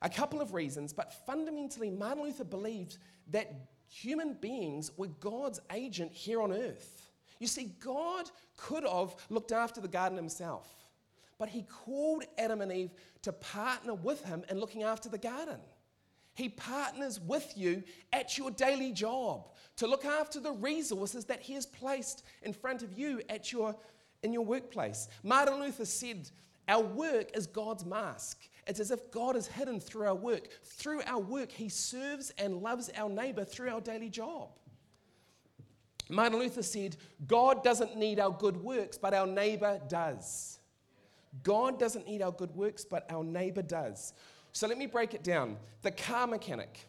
A 0.00 0.08
couple 0.10 0.40
of 0.40 0.54
reasons, 0.54 0.92
but 0.92 1.14
fundamentally, 1.24 1.88
Martin 1.88 2.24
Luther 2.24 2.42
believed 2.42 2.98
that 3.30 3.68
human 3.86 4.34
beings 4.40 4.90
were 4.96 5.06
God's 5.06 5.60
agent 5.70 6.10
here 6.10 6.42
on 6.42 6.50
earth. 6.52 7.01
You 7.42 7.48
see, 7.48 7.74
God 7.80 8.30
could 8.56 8.84
have 8.84 9.16
looked 9.28 9.50
after 9.50 9.80
the 9.80 9.88
garden 9.88 10.16
himself, 10.16 10.72
but 11.40 11.48
he 11.48 11.62
called 11.62 12.22
Adam 12.38 12.60
and 12.60 12.70
Eve 12.70 12.92
to 13.22 13.32
partner 13.32 13.94
with 13.94 14.24
him 14.24 14.44
in 14.48 14.60
looking 14.60 14.84
after 14.84 15.08
the 15.08 15.18
garden. 15.18 15.58
He 16.34 16.48
partners 16.48 17.18
with 17.18 17.52
you 17.56 17.82
at 18.12 18.38
your 18.38 18.52
daily 18.52 18.92
job 18.92 19.48
to 19.76 19.88
look 19.88 20.04
after 20.04 20.38
the 20.38 20.52
resources 20.52 21.24
that 21.24 21.40
He 21.40 21.54
has 21.54 21.66
placed 21.66 22.24
in 22.42 22.52
front 22.52 22.82
of 22.82 22.96
you 22.96 23.20
at 23.28 23.50
your, 23.50 23.74
in 24.22 24.32
your 24.32 24.44
workplace. 24.44 25.08
Martin 25.24 25.58
Luther 25.58 25.84
said, 25.84 26.30
Our 26.68 26.82
work 26.82 27.36
is 27.36 27.48
God's 27.48 27.84
mask. 27.84 28.38
It's 28.68 28.78
as 28.78 28.92
if 28.92 29.10
God 29.10 29.34
is 29.34 29.48
hidden 29.48 29.80
through 29.80 30.06
our 30.06 30.14
work. 30.14 30.48
Through 30.62 31.02
our 31.06 31.20
work, 31.20 31.50
He 31.50 31.68
serves 31.68 32.30
and 32.38 32.62
loves 32.62 32.88
our 32.96 33.10
neighbor 33.10 33.44
through 33.44 33.70
our 33.70 33.80
daily 33.80 34.10
job. 34.10 34.50
Martin 36.12 36.38
Luther 36.38 36.62
said, 36.62 36.96
God 37.26 37.64
doesn't 37.64 37.96
need 37.96 38.20
our 38.20 38.30
good 38.30 38.56
works, 38.56 38.98
but 38.98 39.14
our 39.14 39.26
neighbor 39.26 39.80
does. 39.88 40.58
God 41.42 41.78
doesn't 41.78 42.06
need 42.06 42.20
our 42.20 42.32
good 42.32 42.54
works, 42.54 42.84
but 42.84 43.10
our 43.10 43.24
neighbor 43.24 43.62
does. 43.62 44.12
So 44.52 44.66
let 44.66 44.76
me 44.76 44.86
break 44.86 45.14
it 45.14 45.24
down. 45.24 45.56
The 45.80 45.90
car 45.90 46.26
mechanic 46.26 46.86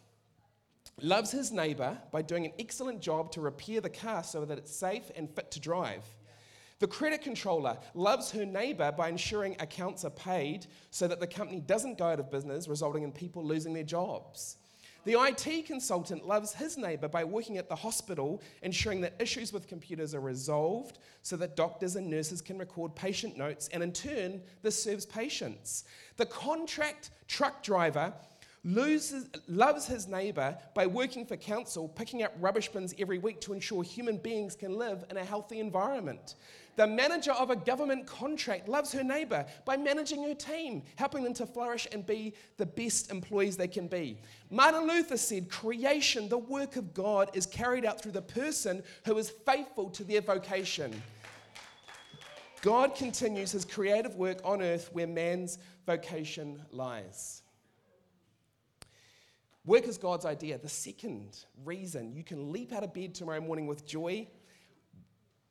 loves 1.02 1.32
his 1.32 1.52
neighbor 1.52 1.98
by 2.12 2.22
doing 2.22 2.46
an 2.46 2.52
excellent 2.60 3.02
job 3.02 3.32
to 3.32 3.42
repair 3.42 3.80
the 3.80 3.90
car 3.90 4.24
so 4.24 4.44
that 4.44 4.58
it's 4.58 4.76
safe 4.76 5.10
and 5.16 5.30
fit 5.30 5.50
to 5.52 5.60
drive. 5.60 6.04
The 6.80 6.88
credit 6.88 7.22
controller 7.22 7.78
loves 7.94 8.32
her 8.32 8.46
neighbor 8.46 8.92
by 8.92 9.08
ensuring 9.08 9.56
accounts 9.62 10.04
are 10.04 10.10
paid 10.10 10.68
so 10.92 11.08
that 11.08 11.22
the 11.22 11.28
company 11.28 11.62
doesn't 11.62 11.98
go 11.98 12.06
out 12.06 12.20
of 12.20 12.30
business, 12.30 12.68
resulting 12.68 13.04
in 13.04 13.14
people 13.14 13.46
losing 13.46 13.74
their 13.74 13.84
jobs. 13.84 14.58
The 15.06 15.20
IT 15.20 15.66
consultant 15.66 16.26
loves 16.26 16.54
his 16.54 16.78
neighbor 16.78 17.10
by 17.10 17.26
working 17.26 17.58
at 17.58 17.68
the 17.68 17.76
hospital, 17.76 18.42
ensuring 18.62 19.02
that 19.02 19.14
issues 19.20 19.52
with 19.52 19.68
computers 19.68 20.16
are 20.16 20.22
resolved 20.22 21.00
so 21.24 21.36
that 21.38 21.58
doctors 21.58 21.98
and 21.98 22.10
nurses 22.10 22.42
can 22.42 22.58
record 22.58 22.96
patient 22.96 23.38
notes, 23.38 23.70
and 23.74 23.84
in 23.84 23.92
turn, 23.92 24.42
this 24.62 24.82
serves 24.82 25.06
patients. 25.06 25.84
The 26.16 26.26
contract 26.26 27.10
truck 27.28 27.64
driver 27.64 28.14
loses, 28.64 29.28
loves 29.48 29.86
his 29.86 30.08
neighbor 30.08 30.58
by 30.74 30.88
working 30.88 31.26
for 31.26 31.36
council, 31.36 31.90
picking 31.90 32.24
up 32.24 32.34
rubbish 32.40 32.70
bins 32.70 32.96
every 32.98 33.18
week 33.18 33.42
to 33.42 33.54
ensure 33.54 33.84
human 33.84 34.18
beings 34.18 34.56
can 34.56 34.78
live 34.78 35.04
in 35.10 35.18
a 35.18 35.24
healthy 35.24 35.60
environment. 35.60 36.36
The 36.76 36.88
manager 36.88 37.32
of 37.34 37.52
a 37.52 37.56
government 37.56 38.08
contract 38.08 38.68
loves 38.68 38.92
her 38.94 39.04
neighbor 39.04 39.46
by 39.64 39.78
managing 39.78 40.24
her 40.24 40.34
team, 40.34 40.84
helping 40.96 41.24
them 41.24 41.34
to 41.36 41.46
flourish 41.46 41.88
and 41.92 42.06
be 42.06 42.34
the 42.58 42.66
best 42.66 43.12
employees 43.12 43.58
they 43.58 43.68
can 43.68 43.88
be. 43.88 44.18
Martin 44.50 44.88
Luther 44.88 45.18
said, 45.18 45.50
Creation, 45.50 46.30
the 46.30 46.38
work 46.38 46.76
of 46.76 46.94
God, 46.94 47.30
is 47.36 47.46
carried 47.46 47.86
out 47.86 48.02
through 48.02 48.14
the 48.14 48.22
person 48.22 48.82
who 49.06 49.18
is 49.18 49.30
faithful 49.30 49.90
to 49.92 50.04
their 50.04 50.22
vocation. 50.22 51.02
God 52.62 52.96
continues 52.96 53.52
his 53.52 53.66
creative 53.66 54.16
work 54.16 54.40
on 54.44 54.62
earth 54.62 54.90
where 54.94 55.06
man's 55.06 55.60
vocation 55.86 56.62
lies. 56.72 57.42
Work 59.66 59.88
is 59.88 59.98
God's 59.98 60.26
idea. 60.26 60.58
The 60.58 60.70
second 60.70 61.46
reason 61.64 62.14
you 62.14 62.24
can 62.24 62.52
leap 62.52 62.74
out 62.74 62.84
of 62.84 62.94
bed 62.94 63.14
tomorrow 63.14 63.42
morning 63.42 63.68
with 63.68 63.86
joy 63.86 64.28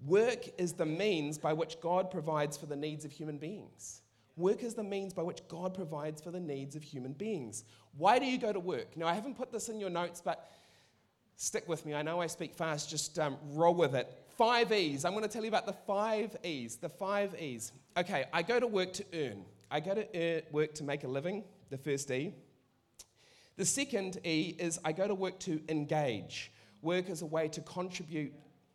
work 0.07 0.49
is 0.59 0.73
the 0.73 0.87
means 0.87 1.39
by 1.39 1.53
which 1.53 1.81
God 1.81 2.11
provides 2.11 2.57
for 2.57 2.67
the 2.67 2.77
needs 2.77 3.05
of 3.05 3.13
human 3.13 3.39
beings. 3.39 4.03
Work 4.37 4.63
is 4.63 4.75
the 4.75 4.83
means 4.83 5.13
by 5.13 5.23
which 5.23 5.47
God 5.49 5.75
provides 5.75 6.23
for 6.23 6.31
the 6.31 6.41
needs 6.41 6.75
of 6.75 6.83
human 6.83 7.13
beings. 7.13 7.65
Why 7.99 8.19
do 8.19 8.25
you 8.25 8.39
go 8.39 8.53
to 8.53 8.61
work? 8.61 8.97
Now, 8.97 9.07
I 9.07 9.15
haven't 9.15 9.37
put 9.37 9.53
this 9.53 9.69
in 9.69 9.79
your 9.79 9.91
notes, 9.91 10.23
but 10.25 10.51
stick 11.37 11.69
with 11.69 11.85
me. 11.85 11.95
I 11.95 12.03
know 12.03 12.21
I 12.21 12.27
speak 12.29 12.55
fast, 12.55 12.89
just 12.89 13.19
um, 13.19 13.37
roll 13.51 13.75
with 13.75 13.95
it. 13.95 14.11
Five 14.39 14.73
E's. 14.73 15.05
I'm 15.05 15.13
going 15.13 15.25
to 15.25 15.29
tell 15.29 15.43
you 15.43 15.49
about 15.49 15.67
the 15.67 15.75
five 15.75 16.35
E's. 16.43 16.77
The 16.77 16.89
five 16.89 17.39
E's. 17.41 17.73
Okay, 17.97 18.25
I 18.33 18.43
go 18.43 18.59
to 18.59 18.67
work 18.67 18.95
to 18.95 19.05
earn. 19.13 19.45
I 19.71 19.81
go 19.81 19.95
to 19.95 20.07
earn, 20.15 20.43
work 20.51 20.75
to 20.75 20.85
make 20.85 21.05
a 21.05 21.09
living, 21.09 21.45
the 21.71 21.77
first 21.79 22.11
E. 22.11 22.33
The 23.57 23.65
second 23.67 24.19
E 24.25 24.57
is 24.59 24.81
I 24.85 24.93
go 24.93 25.07
to 25.07 25.15
work 25.15 25.39
to 25.41 25.61
engage. 25.69 26.53
Work 26.81 27.11
as 27.11 27.23
a 27.23 27.27
way 27.27 27.49
to 27.49 27.61
contribute, 27.61 28.33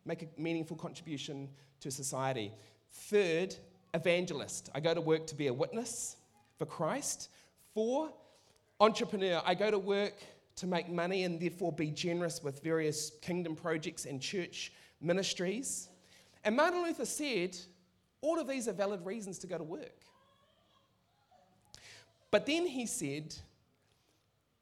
make 0.08 0.22
a 0.22 0.40
meaningful 0.40 0.76
contribution 0.76 1.48
to 1.80 1.90
society. 1.90 2.50
Third, 2.92 3.54
evangelist. 3.92 4.70
I 4.74 4.80
go 4.80 4.94
to 4.94 5.00
work 5.00 5.26
to 5.28 5.34
be 5.34 5.48
a 5.48 5.52
witness 5.52 6.16
for 6.56 6.64
Christ. 6.64 7.28
Four, 7.74 8.10
entrepreneur. 8.80 9.42
I 9.44 9.54
go 9.54 9.70
to 9.70 9.78
work 9.78 10.14
to 10.56 10.66
make 10.66 10.88
money 10.88 11.24
and 11.24 11.38
therefore 11.38 11.72
be 11.72 11.90
generous 11.90 12.42
with 12.42 12.62
various 12.62 13.12
kingdom 13.20 13.54
projects 13.54 14.06
and 14.06 14.20
church 14.20 14.72
ministries. 15.00 15.90
And 16.42 16.56
Martin 16.56 16.82
Luther 16.82 17.04
said, 17.04 17.56
all 18.22 18.40
of 18.40 18.48
these 18.48 18.66
are 18.66 18.72
valid 18.72 19.04
reasons 19.04 19.38
to 19.40 19.46
go 19.46 19.58
to 19.58 19.64
work. 19.64 20.00
But 22.30 22.46
then 22.46 22.66
he 22.66 22.86
said, 22.86 23.34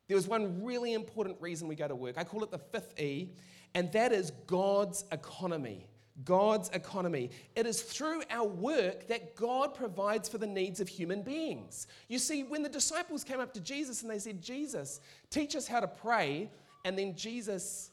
there 0.09 0.17
was 0.17 0.26
one 0.29 0.65
really 0.65 0.93
important 0.93 1.41
reason 1.41 1.69
we 1.69 1.76
go 1.76 1.88
to 1.88 1.97
work. 1.97 2.19
I 2.19 2.25
call 2.25 2.43
it 2.43 2.50
the 2.50 2.59
fifth 2.59 3.00
E, 3.00 3.31
and 3.76 3.92
that 3.92 4.11
is 4.11 4.33
God's 4.47 5.04
economy. 5.12 5.87
God's 6.25 6.71
economy. 6.71 7.30
It 7.54 7.66
is 7.66 7.83
through 7.83 8.23
our 8.30 8.49
work 8.49 9.06
that 9.09 9.37
God 9.37 9.75
provides 9.75 10.30
for 10.30 10.38
the 10.38 10.47
needs 10.47 10.80
of 10.80 10.88
human 10.88 11.21
beings. 11.21 11.87
You 12.09 12.18
see, 12.18 12.42
when 12.42 12.62
the 12.62 12.71
disciples 12.71 13.23
came 13.23 13.38
up 13.38 13.52
to 13.52 13.61
Jesus 13.61 14.00
and 14.00 14.11
they 14.11 14.18
said, 14.18 14.40
Jesus, 14.40 15.02
teach 15.28 15.54
us 15.54 15.68
how 15.68 15.80
to 15.80 15.87
pray, 15.87 16.49
and 16.87 16.99
then 16.99 17.14
Jesus 17.14 17.90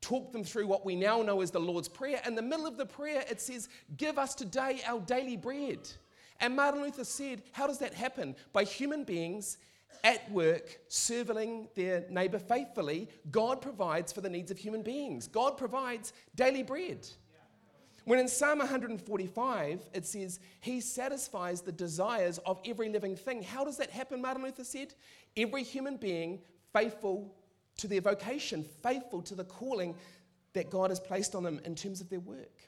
talked 0.00 0.32
them 0.32 0.42
through 0.42 0.66
what 0.66 0.84
we 0.84 0.96
now 0.96 1.22
know 1.22 1.42
as 1.42 1.52
the 1.52 1.60
Lord's 1.60 1.88
Prayer. 1.88 2.20
In 2.26 2.34
the 2.34 2.42
middle 2.42 2.66
of 2.66 2.76
the 2.76 2.84
prayer, 2.84 3.24
it 3.30 3.40
says, 3.40 3.68
Give 3.96 4.18
us 4.18 4.34
today 4.34 4.80
our 4.84 4.98
daily 4.98 5.36
bread. 5.36 5.88
And 6.40 6.56
Martin 6.56 6.82
Luther 6.82 7.04
said, 7.04 7.44
How 7.52 7.68
does 7.68 7.78
that 7.78 7.94
happen? 7.94 8.34
By 8.52 8.64
human 8.64 9.04
beings 9.04 9.58
at 10.02 10.30
work 10.30 10.78
serving 10.88 11.68
their 11.74 12.04
neighbor 12.10 12.38
faithfully, 12.38 13.08
God 13.30 13.60
provides 13.60 14.12
for 14.12 14.20
the 14.20 14.30
needs 14.30 14.50
of 14.50 14.58
human 14.58 14.82
beings. 14.82 15.28
God 15.28 15.56
provides 15.56 16.12
daily 16.34 16.62
bread. 16.62 17.06
When 18.04 18.18
in 18.18 18.28
Psalm 18.28 18.58
145 18.58 19.88
it 19.94 20.06
says, 20.06 20.40
He 20.60 20.80
satisfies 20.80 21.62
the 21.62 21.72
desires 21.72 22.38
of 22.38 22.60
every 22.66 22.88
living 22.90 23.16
thing. 23.16 23.42
How 23.42 23.64
does 23.64 23.78
that 23.78 23.90
happen, 23.90 24.20
Martin 24.20 24.42
Luther 24.42 24.64
said? 24.64 24.94
Every 25.36 25.62
human 25.62 25.96
being 25.96 26.40
faithful 26.72 27.34
to 27.78 27.88
their 27.88 28.00
vocation, 28.00 28.64
faithful 28.82 29.22
to 29.22 29.34
the 29.34 29.44
calling 29.44 29.94
that 30.52 30.70
God 30.70 30.90
has 30.90 31.00
placed 31.00 31.34
on 31.34 31.42
them 31.42 31.60
in 31.64 31.74
terms 31.74 32.00
of 32.00 32.08
their 32.10 32.20
work. 32.20 32.60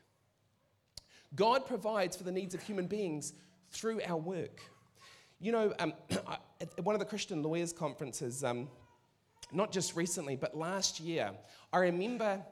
God 1.35 1.67
provides 1.67 2.17
for 2.17 2.25
the 2.25 2.33
needs 2.33 2.55
of 2.55 2.63
human 2.63 2.87
beings 2.87 3.35
through 3.71 4.01
our 4.07 4.17
work. 4.17 4.61
You 5.39 5.53
know, 5.53 5.75
um, 5.79 5.93
at 6.61 6.85
one 6.85 6.95
of 6.95 6.99
the 6.99 7.05
Christian 7.05 7.43
Lawyers 7.43 7.73
Conferences, 7.73 8.43
um, 8.43 8.69
not 9.53 9.71
just 9.71 9.95
recently, 9.95 10.35
but 10.37 10.57
last 10.57 10.99
year, 10.99 11.31
I 11.73 11.79
remember 11.79 12.43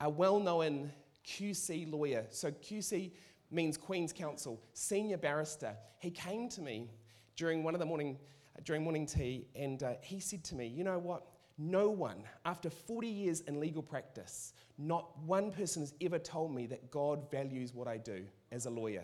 a 0.00 0.08
well 0.08 0.38
known 0.38 0.92
QC 1.26 1.90
lawyer. 1.90 2.26
So, 2.30 2.50
QC 2.50 3.12
means 3.50 3.76
Queen's 3.76 4.12
Counsel, 4.12 4.62
senior 4.72 5.16
barrister. 5.16 5.74
He 5.98 6.10
came 6.10 6.48
to 6.50 6.62
me 6.62 6.90
during 7.36 7.64
one 7.64 7.74
of 7.74 7.80
the 7.80 7.86
morning, 7.86 8.18
during 8.64 8.84
morning 8.84 9.06
tea, 9.06 9.48
and 9.56 9.82
uh, 9.82 9.94
he 10.00 10.20
said 10.20 10.44
to 10.44 10.54
me, 10.54 10.66
You 10.66 10.84
know 10.84 10.98
what? 10.98 11.26
No 11.60 11.88
one, 11.88 12.22
after 12.44 12.70
40 12.70 13.08
years 13.08 13.40
in 13.40 13.58
legal 13.58 13.82
practice, 13.82 14.52
not 14.78 15.18
one 15.26 15.50
person 15.50 15.82
has 15.82 15.92
ever 16.00 16.20
told 16.20 16.54
me 16.54 16.66
that 16.68 16.88
God 16.92 17.28
values 17.32 17.74
what 17.74 17.88
I 17.88 17.96
do 17.96 18.24
as 18.52 18.66
a 18.66 18.70
lawyer. 18.70 19.02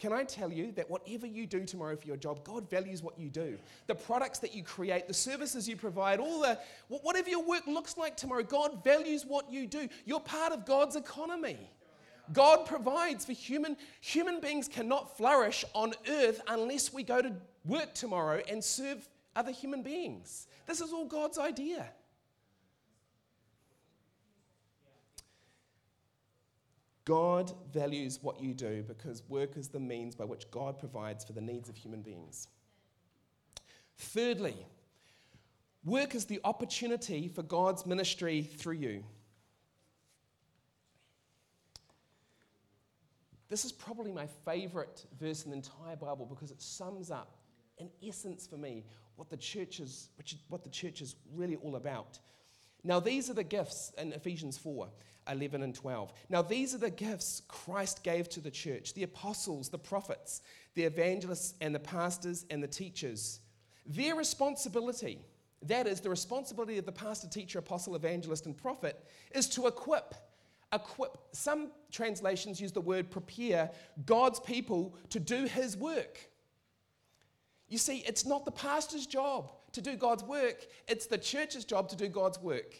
Can 0.00 0.14
I 0.14 0.24
tell 0.24 0.50
you 0.50 0.72
that 0.72 0.88
whatever 0.88 1.26
you 1.26 1.46
do 1.46 1.66
tomorrow 1.66 1.94
for 1.94 2.06
your 2.06 2.16
job, 2.16 2.42
God 2.42 2.70
values 2.70 3.02
what 3.02 3.18
you 3.18 3.28
do. 3.28 3.58
The 3.86 3.94
products 3.94 4.38
that 4.38 4.54
you 4.54 4.62
create, 4.62 5.06
the 5.06 5.12
services 5.12 5.68
you 5.68 5.76
provide, 5.76 6.20
all 6.20 6.40
the 6.40 6.58
whatever 6.88 7.28
your 7.28 7.44
work 7.44 7.66
looks 7.66 7.98
like 7.98 8.16
tomorrow, 8.16 8.42
God 8.42 8.82
values 8.82 9.26
what 9.26 9.52
you 9.52 9.66
do. 9.66 9.88
You're 10.06 10.20
part 10.20 10.54
of 10.54 10.64
God's 10.64 10.96
economy. 10.96 11.58
God 12.32 12.64
provides 12.64 13.26
for 13.26 13.32
human 13.32 13.76
human 14.00 14.40
beings 14.40 14.68
cannot 14.68 15.18
flourish 15.18 15.66
on 15.74 15.92
earth 16.08 16.40
unless 16.48 16.94
we 16.94 17.02
go 17.02 17.20
to 17.20 17.34
work 17.66 17.92
tomorrow 17.92 18.40
and 18.48 18.64
serve 18.64 19.06
other 19.36 19.52
human 19.52 19.82
beings. 19.82 20.46
This 20.66 20.80
is 20.80 20.94
all 20.94 21.04
God's 21.04 21.38
idea. 21.38 21.90
God 27.10 27.52
values 27.72 28.20
what 28.22 28.40
you 28.40 28.54
do 28.54 28.84
because 28.86 29.24
work 29.28 29.56
is 29.56 29.66
the 29.66 29.80
means 29.80 30.14
by 30.14 30.24
which 30.24 30.48
God 30.52 30.78
provides 30.78 31.24
for 31.24 31.32
the 31.32 31.40
needs 31.40 31.68
of 31.68 31.76
human 31.76 32.02
beings. 32.02 32.46
Thirdly, 33.98 34.54
work 35.84 36.14
is 36.14 36.24
the 36.26 36.38
opportunity 36.44 37.26
for 37.26 37.42
God's 37.42 37.84
ministry 37.84 38.42
through 38.42 38.74
you. 38.74 39.04
This 43.48 43.64
is 43.64 43.72
probably 43.72 44.12
my 44.12 44.28
favorite 44.44 45.04
verse 45.18 45.42
in 45.44 45.50
the 45.50 45.56
entire 45.56 45.96
Bible 45.96 46.26
because 46.26 46.52
it 46.52 46.62
sums 46.62 47.10
up, 47.10 47.38
in 47.78 47.90
essence 48.06 48.46
for 48.46 48.56
me, 48.56 48.84
what 49.16 49.28
the 49.28 49.36
church 49.36 49.80
is, 49.80 50.10
what 50.48 50.62
the 50.62 50.70
church 50.70 51.02
is 51.02 51.16
really 51.34 51.56
all 51.56 51.74
about. 51.74 52.20
Now, 52.82 53.00
these 53.00 53.30
are 53.30 53.34
the 53.34 53.44
gifts 53.44 53.92
in 53.98 54.12
Ephesians 54.12 54.56
4 54.58 54.88
11 55.28 55.62
and 55.62 55.74
12. 55.74 56.12
Now, 56.28 56.42
these 56.42 56.74
are 56.74 56.78
the 56.78 56.90
gifts 56.90 57.42
Christ 57.46 58.02
gave 58.02 58.28
to 58.30 58.40
the 58.40 58.50
church 58.50 58.94
the 58.94 59.02
apostles, 59.02 59.68
the 59.68 59.78
prophets, 59.78 60.42
the 60.74 60.84
evangelists, 60.84 61.54
and 61.60 61.74
the 61.74 61.80
pastors 61.80 62.46
and 62.50 62.62
the 62.62 62.68
teachers. 62.68 63.40
Their 63.86 64.14
responsibility, 64.14 65.20
that 65.62 65.86
is, 65.86 66.00
the 66.00 66.10
responsibility 66.10 66.78
of 66.78 66.86
the 66.86 66.92
pastor, 66.92 67.28
teacher, 67.28 67.58
apostle, 67.58 67.94
evangelist, 67.94 68.46
and 68.46 68.56
prophet, 68.56 69.04
is 69.32 69.48
to 69.50 69.66
equip. 69.66 70.14
Equip. 70.72 71.18
Some 71.32 71.70
translations 71.90 72.60
use 72.60 72.72
the 72.72 72.80
word 72.80 73.10
prepare 73.10 73.70
God's 74.06 74.40
people 74.40 74.96
to 75.10 75.20
do 75.20 75.44
his 75.44 75.76
work. 75.76 76.18
You 77.68 77.78
see, 77.78 77.98
it's 77.98 78.26
not 78.26 78.44
the 78.44 78.50
pastor's 78.50 79.06
job 79.06 79.52
to 79.72 79.80
do 79.80 79.96
God's 79.96 80.24
work, 80.24 80.66
it's 80.88 81.06
the 81.06 81.18
church's 81.18 81.64
job 81.64 81.88
to 81.90 81.96
do 81.96 82.08
God's 82.08 82.38
work. 82.38 82.74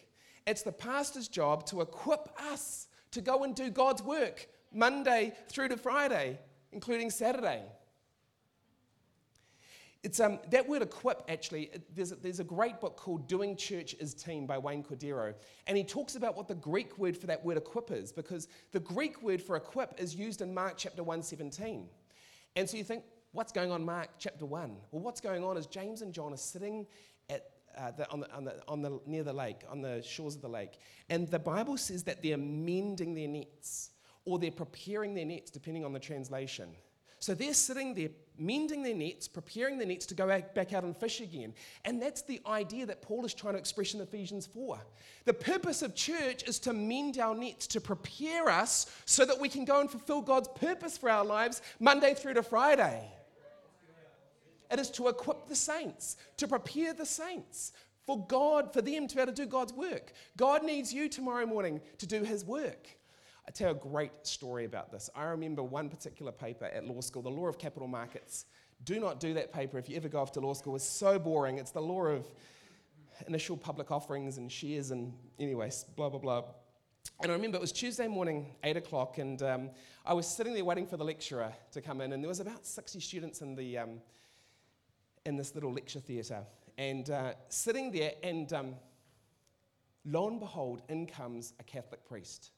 It's 0.46 0.62
the 0.62 0.72
pastor's 0.72 1.28
job 1.28 1.66
to 1.66 1.80
equip 1.80 2.28
us 2.52 2.88
to 3.12 3.20
go 3.20 3.44
and 3.44 3.54
do 3.54 3.70
God's 3.70 4.02
work 4.02 4.48
Monday 4.72 5.32
through 5.48 5.68
to 5.68 5.76
Friday, 5.76 6.38
including 6.72 7.10
Saturday. 7.10 7.62
It's, 10.02 10.18
um, 10.18 10.38
that 10.50 10.66
word 10.66 10.80
equip, 10.80 11.22
actually, 11.28 11.70
there's 11.94 12.12
a, 12.12 12.14
there's 12.14 12.40
a 12.40 12.44
great 12.44 12.80
book 12.80 12.96
called 12.96 13.28
Doing 13.28 13.54
Church 13.54 13.94
as 14.00 14.14
Team 14.14 14.46
by 14.46 14.56
Wayne 14.56 14.82
Cordeiro. 14.82 15.34
And 15.66 15.76
he 15.76 15.84
talks 15.84 16.16
about 16.16 16.36
what 16.36 16.48
the 16.48 16.54
Greek 16.54 16.96
word 16.96 17.16
for 17.18 17.26
that 17.26 17.44
word 17.44 17.58
equip 17.58 17.90
is, 17.90 18.10
because 18.10 18.48
the 18.72 18.80
Greek 18.80 19.22
word 19.22 19.42
for 19.42 19.56
equip 19.56 20.00
is 20.00 20.14
used 20.14 20.40
in 20.40 20.54
Mark 20.54 20.74
chapter 20.78 21.02
117. 21.02 21.86
And 22.56 22.70
so 22.70 22.78
you 22.78 22.84
think, 22.84 23.04
what's 23.32 23.52
going 23.52 23.70
on 23.70 23.84
Mark 23.84 24.08
chapter 24.18 24.44
1? 24.44 24.76
Well, 24.90 25.02
what's 25.02 25.20
going 25.20 25.44
on 25.44 25.56
is 25.56 25.66
James 25.66 26.02
and 26.02 26.12
John 26.12 26.32
are 26.32 26.38
sitting 26.38 26.86
at, 27.28 27.50
uh, 27.78 27.92
the, 27.92 28.10
on, 28.10 28.20
the, 28.20 28.32
on, 28.32 28.44
the, 28.44 28.62
on 28.68 28.82
the, 28.82 29.00
near 29.06 29.22
the 29.22 29.32
lake, 29.32 29.60
on 29.68 29.80
the 29.80 30.02
shores 30.02 30.34
of 30.34 30.42
the 30.42 30.48
lake. 30.48 30.78
And 31.08 31.28
the 31.28 31.38
Bible 31.38 31.76
says 31.76 32.02
that 32.04 32.22
they're 32.22 32.38
mending 32.38 33.14
their 33.14 33.28
nets, 33.28 33.90
or 34.24 34.38
they're 34.38 34.50
preparing 34.50 35.14
their 35.14 35.24
nets, 35.24 35.50
depending 35.50 35.84
on 35.84 35.92
the 35.92 36.00
translation. 36.00 36.70
So 37.20 37.34
they're 37.34 37.54
sitting 37.54 37.94
there 37.94 38.08
mending 38.38 38.82
their 38.82 38.94
nets, 38.94 39.28
preparing 39.28 39.76
their 39.76 39.86
nets 39.86 40.06
to 40.06 40.14
go 40.14 40.26
back 40.26 40.72
out 40.72 40.84
and 40.84 40.96
fish 40.96 41.20
again. 41.20 41.52
And 41.84 42.00
that's 42.00 42.22
the 42.22 42.40
idea 42.46 42.86
that 42.86 43.02
Paul 43.02 43.26
is 43.26 43.34
trying 43.34 43.52
to 43.52 43.58
express 43.58 43.92
in 43.92 44.00
Ephesians 44.00 44.46
4. 44.46 44.78
The 45.26 45.34
purpose 45.34 45.82
of 45.82 45.94
church 45.94 46.48
is 46.48 46.58
to 46.60 46.72
mend 46.72 47.18
our 47.18 47.34
nets, 47.34 47.66
to 47.68 47.80
prepare 47.80 48.48
us 48.48 48.86
so 49.04 49.26
that 49.26 49.38
we 49.38 49.50
can 49.50 49.66
go 49.66 49.80
and 49.80 49.90
fulfill 49.90 50.22
God's 50.22 50.48
purpose 50.48 50.96
for 50.96 51.10
our 51.10 51.24
lives 51.24 51.60
Monday 51.78 52.14
through 52.14 52.34
to 52.34 52.42
Friday. 52.42 53.06
It 54.70 54.78
is 54.78 54.90
to 54.92 55.08
equip 55.08 55.48
the 55.48 55.56
saints, 55.56 56.16
to 56.36 56.46
prepare 56.46 56.94
the 56.94 57.06
saints 57.06 57.72
for 58.06 58.26
God, 58.26 58.72
for 58.72 58.82
them 58.82 59.06
to 59.08 59.14
be 59.14 59.22
able 59.22 59.32
to 59.32 59.42
do 59.42 59.46
God's 59.46 59.72
work. 59.72 60.12
God 60.36 60.64
needs 60.64 60.92
you 60.92 61.08
tomorrow 61.08 61.46
morning 61.46 61.80
to 61.98 62.06
do 62.06 62.22
his 62.22 62.44
work. 62.44 62.88
I 63.46 63.50
tell 63.50 63.72
a 63.72 63.74
great 63.74 64.12
story 64.22 64.64
about 64.64 64.92
this. 64.92 65.10
I 65.14 65.24
remember 65.24 65.62
one 65.62 65.88
particular 65.88 66.32
paper 66.32 66.66
at 66.66 66.86
law 66.86 67.00
school, 67.00 67.22
the 67.22 67.30
law 67.30 67.46
of 67.46 67.58
capital 67.58 67.88
markets. 67.88 68.46
Do 68.84 69.00
not 69.00 69.20
do 69.20 69.34
that 69.34 69.52
paper 69.52 69.78
if 69.78 69.88
you 69.88 69.96
ever 69.96 70.08
go 70.08 70.20
off 70.20 70.32
to 70.32 70.40
law 70.40 70.54
school. 70.54 70.76
It's 70.76 70.84
so 70.84 71.18
boring. 71.18 71.58
It's 71.58 71.72
the 71.72 71.82
law 71.82 72.04
of 72.04 72.26
initial 73.26 73.56
public 73.56 73.90
offerings 73.90 74.38
and 74.38 74.50
shares 74.50 74.90
and 74.90 75.12
anyways, 75.38 75.84
blah, 75.96 76.08
blah, 76.08 76.20
blah. 76.20 76.44
And 77.22 77.30
I 77.30 77.34
remember 77.34 77.56
it 77.56 77.60
was 77.60 77.72
Tuesday 77.72 78.08
morning, 78.08 78.54
8 78.64 78.76
o'clock, 78.76 79.18
and 79.18 79.42
um, 79.42 79.70
I 80.06 80.14
was 80.14 80.26
sitting 80.26 80.54
there 80.54 80.64
waiting 80.64 80.86
for 80.86 80.96
the 80.96 81.04
lecturer 81.04 81.52
to 81.72 81.82
come 81.82 82.00
in, 82.00 82.12
and 82.12 82.22
there 82.22 82.28
was 82.28 82.40
about 82.40 82.64
60 82.64 82.98
students 83.00 83.42
in, 83.42 83.54
the, 83.54 83.78
um, 83.78 84.00
in 85.26 85.36
this 85.36 85.54
little 85.54 85.72
lecture 85.72 86.00
theatre. 86.00 86.44
And 86.78 87.10
uh, 87.10 87.32
sitting 87.48 87.92
there, 87.92 88.12
and 88.22 88.52
um, 88.52 88.74
lo 90.04 90.28
and 90.28 90.40
behold, 90.40 90.82
in 90.88 91.06
comes 91.06 91.52
a 91.60 91.62
Catholic 91.62 92.04
priest 92.06 92.52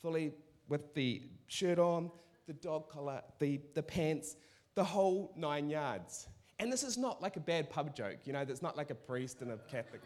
fully 0.00 0.32
with 0.68 0.94
the 0.94 1.22
shirt 1.48 1.78
on, 1.78 2.10
the 2.46 2.52
dog 2.52 2.88
collar, 2.88 3.22
the, 3.38 3.60
the 3.74 3.82
pants, 3.82 4.36
the 4.74 4.84
whole 4.84 5.32
nine 5.36 5.68
yards. 5.68 6.28
And 6.58 6.72
this 6.72 6.82
is 6.82 6.98
not 6.98 7.22
like 7.22 7.36
a 7.36 7.40
bad 7.40 7.70
pub 7.70 7.94
joke, 7.94 8.18
you 8.24 8.32
know, 8.32 8.44
there's 8.44 8.62
not 8.62 8.76
like 8.76 8.90
a 8.90 8.94
priest 8.94 9.42
and 9.42 9.50
a 9.50 9.56
Catholic. 9.56 10.02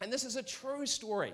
and 0.00 0.12
this 0.12 0.24
is 0.24 0.36
a 0.36 0.42
true 0.42 0.86
story. 0.86 1.32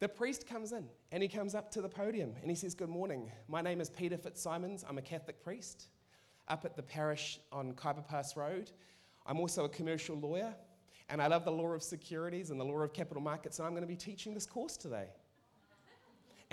The 0.00 0.08
priest 0.08 0.48
comes 0.48 0.72
in 0.72 0.86
and 1.12 1.22
he 1.22 1.28
comes 1.28 1.54
up 1.54 1.70
to 1.72 1.82
the 1.82 1.88
podium 1.88 2.32
and 2.40 2.50
he 2.50 2.56
says, 2.56 2.74
Good 2.74 2.88
morning. 2.88 3.30
My 3.48 3.60
name 3.60 3.82
is 3.82 3.90
Peter 3.90 4.16
Fitzsimons. 4.16 4.82
I'm 4.88 4.96
a 4.96 5.02
Catholic 5.02 5.44
priest 5.44 5.88
up 6.50 6.64
at 6.64 6.76
the 6.76 6.82
parish 6.82 7.40
on 7.52 7.72
Khyber 7.72 8.02
Pass 8.02 8.36
Road. 8.36 8.70
I'm 9.26 9.40
also 9.40 9.64
a 9.64 9.68
commercial 9.68 10.16
lawyer 10.16 10.54
and 11.10 11.20
I 11.20 11.26
love 11.26 11.44
the 11.44 11.52
law 11.52 11.68
of 11.72 11.82
securities 11.82 12.50
and 12.50 12.60
the 12.60 12.64
law 12.64 12.78
of 12.78 12.92
capital 12.92 13.22
markets, 13.22 13.58
and 13.58 13.66
I'm 13.66 13.72
going 13.72 13.82
to 13.82 13.88
be 13.88 13.96
teaching 13.96 14.32
this 14.32 14.46
course 14.46 14.76
today. 14.76 15.08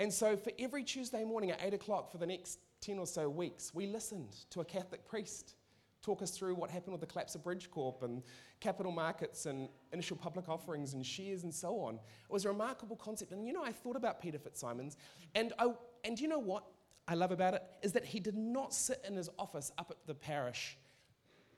And 0.00 0.12
so, 0.12 0.36
for 0.36 0.52
every 0.58 0.82
Tuesday 0.84 1.24
morning 1.24 1.50
at 1.52 1.60
8 1.62 1.74
o'clock 1.74 2.10
for 2.10 2.18
the 2.18 2.26
next 2.26 2.58
10 2.80 2.98
or 2.98 3.06
so 3.06 3.28
weeks, 3.28 3.72
we 3.72 3.86
listened 3.86 4.36
to 4.50 4.60
a 4.60 4.64
Catholic 4.64 5.06
priest 5.06 5.54
talk 6.00 6.22
us 6.22 6.30
through 6.30 6.54
what 6.54 6.70
happened 6.70 6.92
with 6.92 7.00
the 7.00 7.06
collapse 7.06 7.34
of 7.34 7.42
Bridgecorp 7.42 8.02
and 8.02 8.22
capital 8.60 8.92
markets 8.92 9.46
and 9.46 9.68
initial 9.92 10.16
public 10.16 10.48
offerings 10.48 10.94
and 10.94 11.04
shares 11.04 11.42
and 11.42 11.52
so 11.52 11.80
on. 11.80 11.96
It 11.96 12.32
was 12.32 12.44
a 12.44 12.48
remarkable 12.48 12.96
concept. 12.96 13.32
And 13.32 13.46
you 13.46 13.52
know, 13.52 13.64
I 13.64 13.72
thought 13.72 13.96
about 13.96 14.20
Peter 14.20 14.38
Fitzsimons, 14.38 14.96
and, 15.34 15.52
I, 15.58 15.72
and 16.04 16.18
you 16.18 16.28
know 16.28 16.38
what 16.38 16.64
I 17.08 17.14
love 17.14 17.32
about 17.32 17.54
it? 17.54 17.62
Is 17.82 17.92
that 17.92 18.04
he 18.04 18.20
did 18.20 18.36
not 18.36 18.74
sit 18.74 19.02
in 19.08 19.16
his 19.16 19.30
office 19.38 19.72
up 19.78 19.90
at 19.90 19.96
the 20.06 20.14
parish 20.14 20.76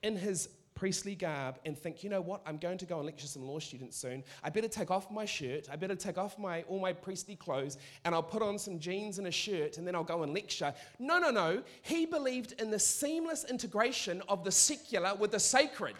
in 0.01 0.15
his 0.15 0.47
priestly 0.73 1.13
garb 1.13 1.59
and 1.65 1.77
think, 1.77 2.03
you 2.03 2.09
know 2.09 2.21
what, 2.21 2.41
I'm 2.45 2.57
going 2.57 2.77
to 2.79 2.85
go 2.85 2.97
and 2.97 3.05
lecture 3.05 3.27
some 3.27 3.43
law 3.43 3.59
students 3.59 3.97
soon. 3.97 4.23
I 4.43 4.49
better 4.49 4.69
take 4.69 4.89
off 4.89 5.11
my 5.11 5.25
shirt, 5.25 5.67
I 5.69 5.75
better 5.75 5.95
take 5.95 6.17
off 6.17 6.39
my, 6.39 6.63
all 6.63 6.79
my 6.79 6.93
priestly 6.93 7.35
clothes, 7.35 7.77
and 8.05 8.15
I'll 8.15 8.23
put 8.23 8.41
on 8.41 8.57
some 8.57 8.79
jeans 8.79 9.19
and 9.19 9.27
a 9.27 9.31
shirt, 9.31 9.77
and 9.77 9.85
then 9.85 9.93
I'll 9.93 10.03
go 10.03 10.23
and 10.23 10.33
lecture. 10.33 10.73
No, 10.97 11.19
no, 11.19 11.29
no. 11.29 11.61
He 11.81 12.05
believed 12.05 12.59
in 12.59 12.71
the 12.71 12.79
seamless 12.79 13.45
integration 13.49 14.23
of 14.29 14.43
the 14.43 14.51
secular 14.51 15.13
with 15.13 15.31
the 15.31 15.39
sacred. 15.39 15.97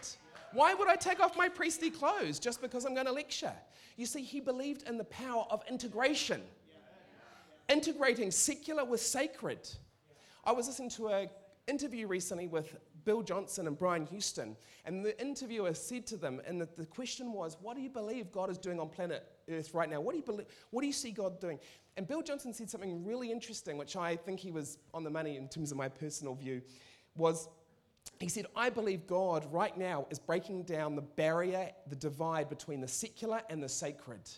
Why 0.52 0.74
would 0.74 0.88
I 0.88 0.96
take 0.96 1.20
off 1.20 1.36
my 1.36 1.48
priestly 1.48 1.90
clothes 1.90 2.38
just 2.38 2.60
because 2.60 2.84
I'm 2.84 2.94
going 2.94 3.06
to 3.06 3.12
lecture? 3.12 3.52
You 3.96 4.06
see, 4.06 4.22
he 4.22 4.40
believed 4.40 4.88
in 4.88 4.96
the 4.98 5.04
power 5.04 5.46
of 5.50 5.62
integration, 5.68 6.40
integrating 7.72 8.30
secular 8.30 8.84
with 8.84 9.00
sacred. 9.00 9.66
I 10.44 10.52
was 10.52 10.66
listening 10.66 10.90
to 10.90 11.08
an 11.08 11.30
interview 11.66 12.06
recently 12.06 12.46
with 12.46 12.76
Bill 13.04 13.22
Johnson 13.22 13.66
and 13.66 13.78
Brian 13.78 14.04
Houston. 14.06 14.56
And 14.84 15.04
the 15.04 15.18
interviewer 15.20 15.72
said 15.72 16.06
to 16.08 16.18
them, 16.18 16.42
and 16.46 16.60
the, 16.60 16.68
the, 16.76 16.84
question 16.84 17.32
was, 17.32 17.56
What 17.60 17.74
do 17.74 17.82
you 17.82 17.88
believe 17.88 18.30
God 18.30 18.50
is 18.50 18.58
doing 18.58 18.78
on 18.78 18.90
planet 18.90 19.26
Earth 19.50 19.72
right 19.72 19.88
now? 19.88 20.00
What 20.00 20.12
do, 20.12 20.18
you 20.18 20.24
believe, 20.24 20.46
what 20.70 20.82
do 20.82 20.86
you 20.86 20.92
see 20.92 21.12
God 21.12 21.40
doing? 21.40 21.58
And 21.96 22.06
Bill 22.06 22.22
Johnson 22.22 22.52
said 22.52 22.68
something 22.68 23.04
really 23.04 23.30
interesting, 23.30 23.78
which 23.78 23.96
I 23.96 24.16
think 24.16 24.38
he 24.38 24.50
was 24.50 24.78
on 24.92 25.02
the 25.02 25.10
money 25.10 25.38
in 25.38 25.48
terms 25.48 25.72
of 25.72 25.78
my 25.78 25.88
personal 25.88 26.34
view, 26.34 26.60
was 27.16 27.48
he 28.20 28.28
said, 28.28 28.46
I 28.54 28.68
believe 28.68 29.06
God 29.06 29.46
right 29.50 29.76
now 29.76 30.06
is 30.10 30.18
breaking 30.18 30.64
down 30.64 30.94
the 30.94 31.02
barrier, 31.02 31.70
the 31.88 31.96
divide 31.96 32.48
between 32.48 32.80
the 32.80 32.88
secular 32.88 33.42
and 33.48 33.62
the 33.62 33.68
sacred. 33.68 34.28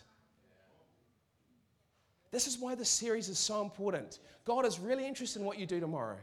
This 2.35 2.49
is 2.49 2.59
why 2.59 2.75
this 2.75 2.88
series 2.88 3.29
is 3.29 3.38
so 3.38 3.62
important. 3.62 4.18
God 4.44 4.66
is 4.66 4.81
really 4.81 5.07
interested 5.07 5.38
in 5.38 5.47
what 5.47 5.57
you 5.57 5.66
do 5.66 5.79
tomorrow. 5.79 6.16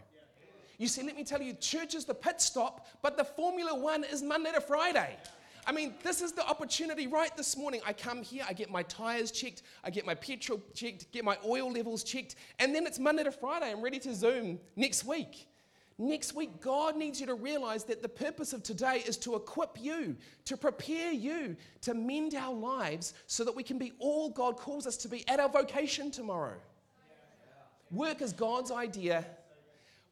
You 0.77 0.89
see, 0.89 1.03
let 1.03 1.15
me 1.15 1.23
tell 1.23 1.41
you, 1.41 1.53
church 1.53 1.95
is 1.95 2.03
the 2.03 2.13
pit 2.13 2.41
stop, 2.41 2.85
but 3.01 3.15
the 3.15 3.23
Formula 3.23 3.73
One 3.73 4.03
is 4.03 4.21
Monday 4.21 4.51
to 4.51 4.59
Friday. 4.59 5.15
I 5.65 5.71
mean, 5.71 5.93
this 6.03 6.21
is 6.21 6.33
the 6.33 6.45
opportunity 6.45 7.07
right 7.07 7.35
this 7.37 7.55
morning. 7.55 7.79
I 7.85 7.93
come 7.93 8.23
here, 8.23 8.43
I 8.45 8.51
get 8.51 8.69
my 8.69 8.83
tires 8.83 9.31
checked, 9.31 9.61
I 9.85 9.89
get 9.89 10.05
my 10.05 10.15
petrol 10.15 10.61
checked, 10.73 11.09
get 11.13 11.23
my 11.23 11.37
oil 11.45 11.71
levels 11.71 12.03
checked, 12.03 12.35
and 12.59 12.75
then 12.75 12.85
it's 12.85 12.99
Monday 12.99 13.23
to 13.23 13.31
Friday. 13.31 13.71
I'm 13.71 13.81
ready 13.81 13.99
to 13.99 14.13
Zoom 14.13 14.59
next 14.75 15.05
week. 15.05 15.47
Next 16.01 16.33
week, 16.35 16.61
God 16.61 16.97
needs 16.97 17.19
you 17.19 17.27
to 17.27 17.35
realize 17.35 17.83
that 17.85 18.01
the 18.01 18.09
purpose 18.09 18.53
of 18.53 18.63
today 18.63 19.03
is 19.05 19.17
to 19.17 19.35
equip 19.35 19.77
you, 19.79 20.17
to 20.45 20.57
prepare 20.57 21.11
you, 21.11 21.55
to 21.81 21.93
mend 21.93 22.33
our 22.33 22.53
lives 22.53 23.13
so 23.27 23.43
that 23.43 23.55
we 23.55 23.61
can 23.61 23.77
be 23.77 23.93
all 23.99 24.29
God 24.29 24.57
calls 24.57 24.87
us 24.87 24.97
to 24.97 25.07
be 25.07 25.27
at 25.27 25.39
our 25.39 25.49
vocation 25.49 26.09
tomorrow. 26.09 26.55
Work 27.91 28.21
is 28.21 28.33
God's 28.33 28.71
idea 28.71 29.25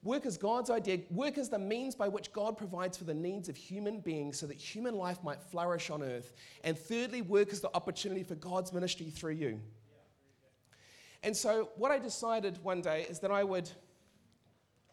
Work 0.02 0.26
is 0.26 0.38
God's 0.38 0.70
idea. 0.70 1.00
Work 1.12 1.38
is 1.38 1.50
the 1.50 1.60
means 1.60 1.94
by 1.94 2.08
which 2.08 2.32
God 2.32 2.58
provides 2.58 2.98
for 2.98 3.04
the 3.04 3.14
needs 3.14 3.50
of 3.50 3.58
human 3.58 4.00
beings 4.00 4.40
so 4.40 4.48
that 4.48 4.56
human 4.56 4.96
life 4.96 5.22
might 5.24 5.42
flourish 5.42 5.90
on 5.90 6.02
earth. 6.02 6.34
And 6.64 6.78
thirdly, 6.78 7.22
work 7.22 7.52
is 7.52 7.60
the 7.60 7.76
opportunity 7.76 8.24
for 8.24 8.36
God's 8.36 8.72
ministry 8.72 9.10
through 9.10 9.34
you. 9.34 9.60
And 11.22 11.36
so, 11.36 11.70
what 11.76 11.92
I 11.92 12.00
decided 12.00 12.64
one 12.64 12.80
day 12.80 13.08
is 13.10 13.20
that 13.20 13.32
I 13.32 13.44
would 13.44 13.70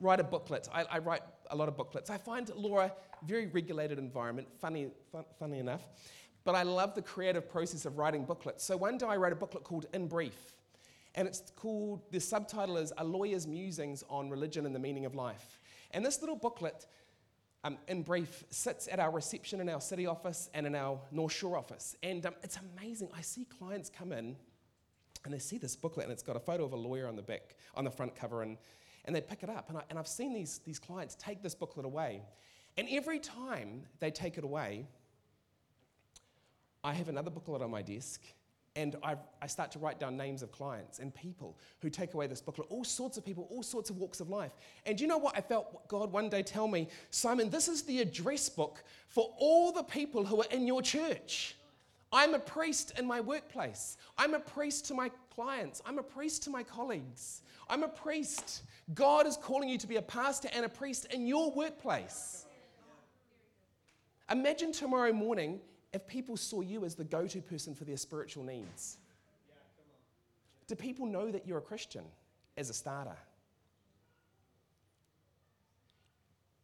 write 0.01 0.21
a 0.21 0.25
booklet. 0.25 0.69
I, 0.73 0.85
I 0.85 0.99
write 0.99 1.23
a 1.51 1.57
lot 1.57 1.69
of 1.69 1.77
booklets. 1.77 2.11
I 2.11 2.19
find 2.19 2.51
Laura 2.55 2.93
very 3.25 3.47
regulated 3.47 3.99
environment, 3.99 4.49
funny, 4.61 4.89
fun, 5.11 5.25
funny 5.39 5.59
enough, 5.59 5.83
but 6.45 6.55
I 6.55 6.63
love 6.63 6.95
the 6.95 7.03
creative 7.03 7.49
process 7.49 7.87
of 7.87 7.99
writing 7.99 8.25
booklets. 8.25 8.65
So 8.65 8.77
one 8.77 8.99
day 8.99 9.07
I 9.07 9.17
wrote 9.17 9.33
a 9.33 9.37
booklet 9.37 9.65
called 9.65 9.87
In 9.93 10.07
Brief. 10.07 10.53
And 11.15 11.27
it's 11.27 11.43
called, 11.57 12.03
the 12.11 12.21
subtitle 12.21 12.77
is 12.77 12.93
A 12.99 13.05
Lawyer's 13.05 13.47
Musings 13.47 14.05
on 14.11 14.29
Religion 14.29 14.67
and 14.67 14.75
the 14.75 14.79
Meaning 14.79 15.07
of 15.07 15.15
Life. 15.15 15.59
And 15.93 16.05
this 16.05 16.21
little 16.21 16.37
booklet, 16.37 16.87
um, 17.65 17.79
in 17.89 18.03
brief, 18.03 18.45
sits 18.51 18.87
at 18.87 19.01
our 19.01 19.11
reception 19.11 19.61
in 19.61 19.69
our 19.71 19.81
city 19.81 20.07
office 20.07 20.51
and 20.53 20.67
in 20.67 20.75
our 20.75 21.01
North 21.11 21.33
Shore 21.33 21.57
office. 21.57 21.97
And 22.03 22.27
um, 22.27 22.35
it's 22.43 22.59
amazing. 22.79 23.09
I 23.17 23.23
see 23.23 23.47
clients 23.47 23.89
come 23.89 24.13
in 24.13 24.37
and 25.25 25.33
they 25.33 25.39
see 25.39 25.57
this 25.57 25.75
booklet 25.75 26.05
and 26.05 26.13
it's 26.13 26.23
got 26.23 26.37
a 26.37 26.41
photo 26.41 26.65
of 26.65 26.75
a 26.75 26.77
lawyer 26.77 27.09
on 27.09 27.17
the 27.17 27.23
back, 27.23 27.57
on 27.75 27.85
the 27.85 27.91
front 27.91 28.15
cover, 28.15 28.43
and, 28.43 28.59
and 29.07 29.15
they 29.15 29.21
pick 29.21 29.43
it 29.43 29.51
up. 29.51 29.69
And, 29.69 29.79
I, 29.79 29.83
and 29.91 29.99
I've 29.99 30.09
seen 30.09 30.33
these, 30.33 30.61
these 30.65 30.79
clients 30.79 31.15
take 31.17 31.43
this 31.43 31.55
booklet 31.55 31.87
away. 31.87 32.23
And 32.77 32.89
every 32.91 33.19
time 33.19 33.83
they 34.01 34.11
take 34.11 34.39
it 34.39 34.45
away, 34.45 34.87
I 36.85 36.93
have 36.93 37.09
another 37.09 37.31
booklet 37.31 37.63
on 37.63 37.71
my 37.71 37.83
desk 37.83 38.21
and 38.77 38.95
I've, 39.03 39.19
i 39.41 39.47
start 39.47 39.73
to 39.73 39.79
write 39.79 39.99
down 39.99 40.17
names 40.17 40.43
of 40.43 40.53
clients 40.53 40.99
and 40.99 41.13
people 41.15 41.59
who 41.81 41.89
take 41.89 42.15
away 42.15 42.27
this 42.27 42.41
booklet, 42.41 42.69
all 42.71 42.85
sorts 42.85 43.17
of 43.17 43.25
people, 43.25 43.49
all 43.51 43.63
sorts 43.63 43.91
of 43.91 43.97
walks 43.97 44.21
of 44.21 44.29
life. 44.29 44.53
And 44.85 45.01
you 45.01 45.07
know 45.07 45.19
what? 45.19 45.37
I 45.37 45.41
felt 45.41 45.89
God 45.89 46.13
one 46.13 46.29
day 46.29 46.43
tell 46.43 46.69
me, 46.69 46.89
Simon, 47.11 47.49
this 47.51 47.69
is 47.69 47.83
the 47.83 48.01
address 48.01 48.49
book 48.49 48.85
for 49.09 49.35
all 49.39 49.73
the 49.73 49.83
people 49.83 50.25
who 50.25 50.43
are 50.43 50.51
in 50.51 50.67
your 50.67 50.83
church. 50.83 51.57
I'm 52.13 52.35
a 52.35 52.39
priest 52.39 52.99
in 52.99 53.07
my 53.07 53.21
workplace. 53.21 53.97
I'm 54.17 54.35
a 54.35 54.41
priest 54.41 54.87
to 54.87 54.95
my 54.95 55.11
clients. 55.35 55.83
I'm 55.85 55.99
a 55.99 56.03
priest 56.03 56.45
to 56.45 56.51
my 56.51 56.63
colleagues. 56.63 57.43
I'm 57.69 57.83
a 57.83 57.89
priest. 57.89 58.63
God 58.95 59.27
is 59.27 59.37
calling 59.37 59.69
you 59.69 59.79
to 59.79 59.87
be 59.87 59.97
a 59.97 60.03
pastor 60.03 60.49
and 60.55 60.65
a 60.65 60.69
priest 60.69 61.07
in 61.13 61.27
your 61.27 61.51
workplace. 61.51 62.47
Imagine 64.31 64.73
tomorrow 64.73 65.13
morning 65.13 65.61
if 65.93 66.07
people 66.07 66.37
saw 66.37 66.61
you 66.61 66.85
as 66.85 66.95
the 66.95 67.05
go 67.05 67.27
to 67.27 67.41
person 67.41 67.75
for 67.75 67.85
their 67.85 67.97
spiritual 67.97 68.45
needs? 68.45 68.99
Do 70.67 70.75
people 70.75 71.07
know 71.07 71.31
that 71.31 71.47
you're 71.47 71.59
a 71.59 71.63
Christian 71.63 72.05
as 72.57 72.71
a 72.71 72.75
starter? 72.75 73.17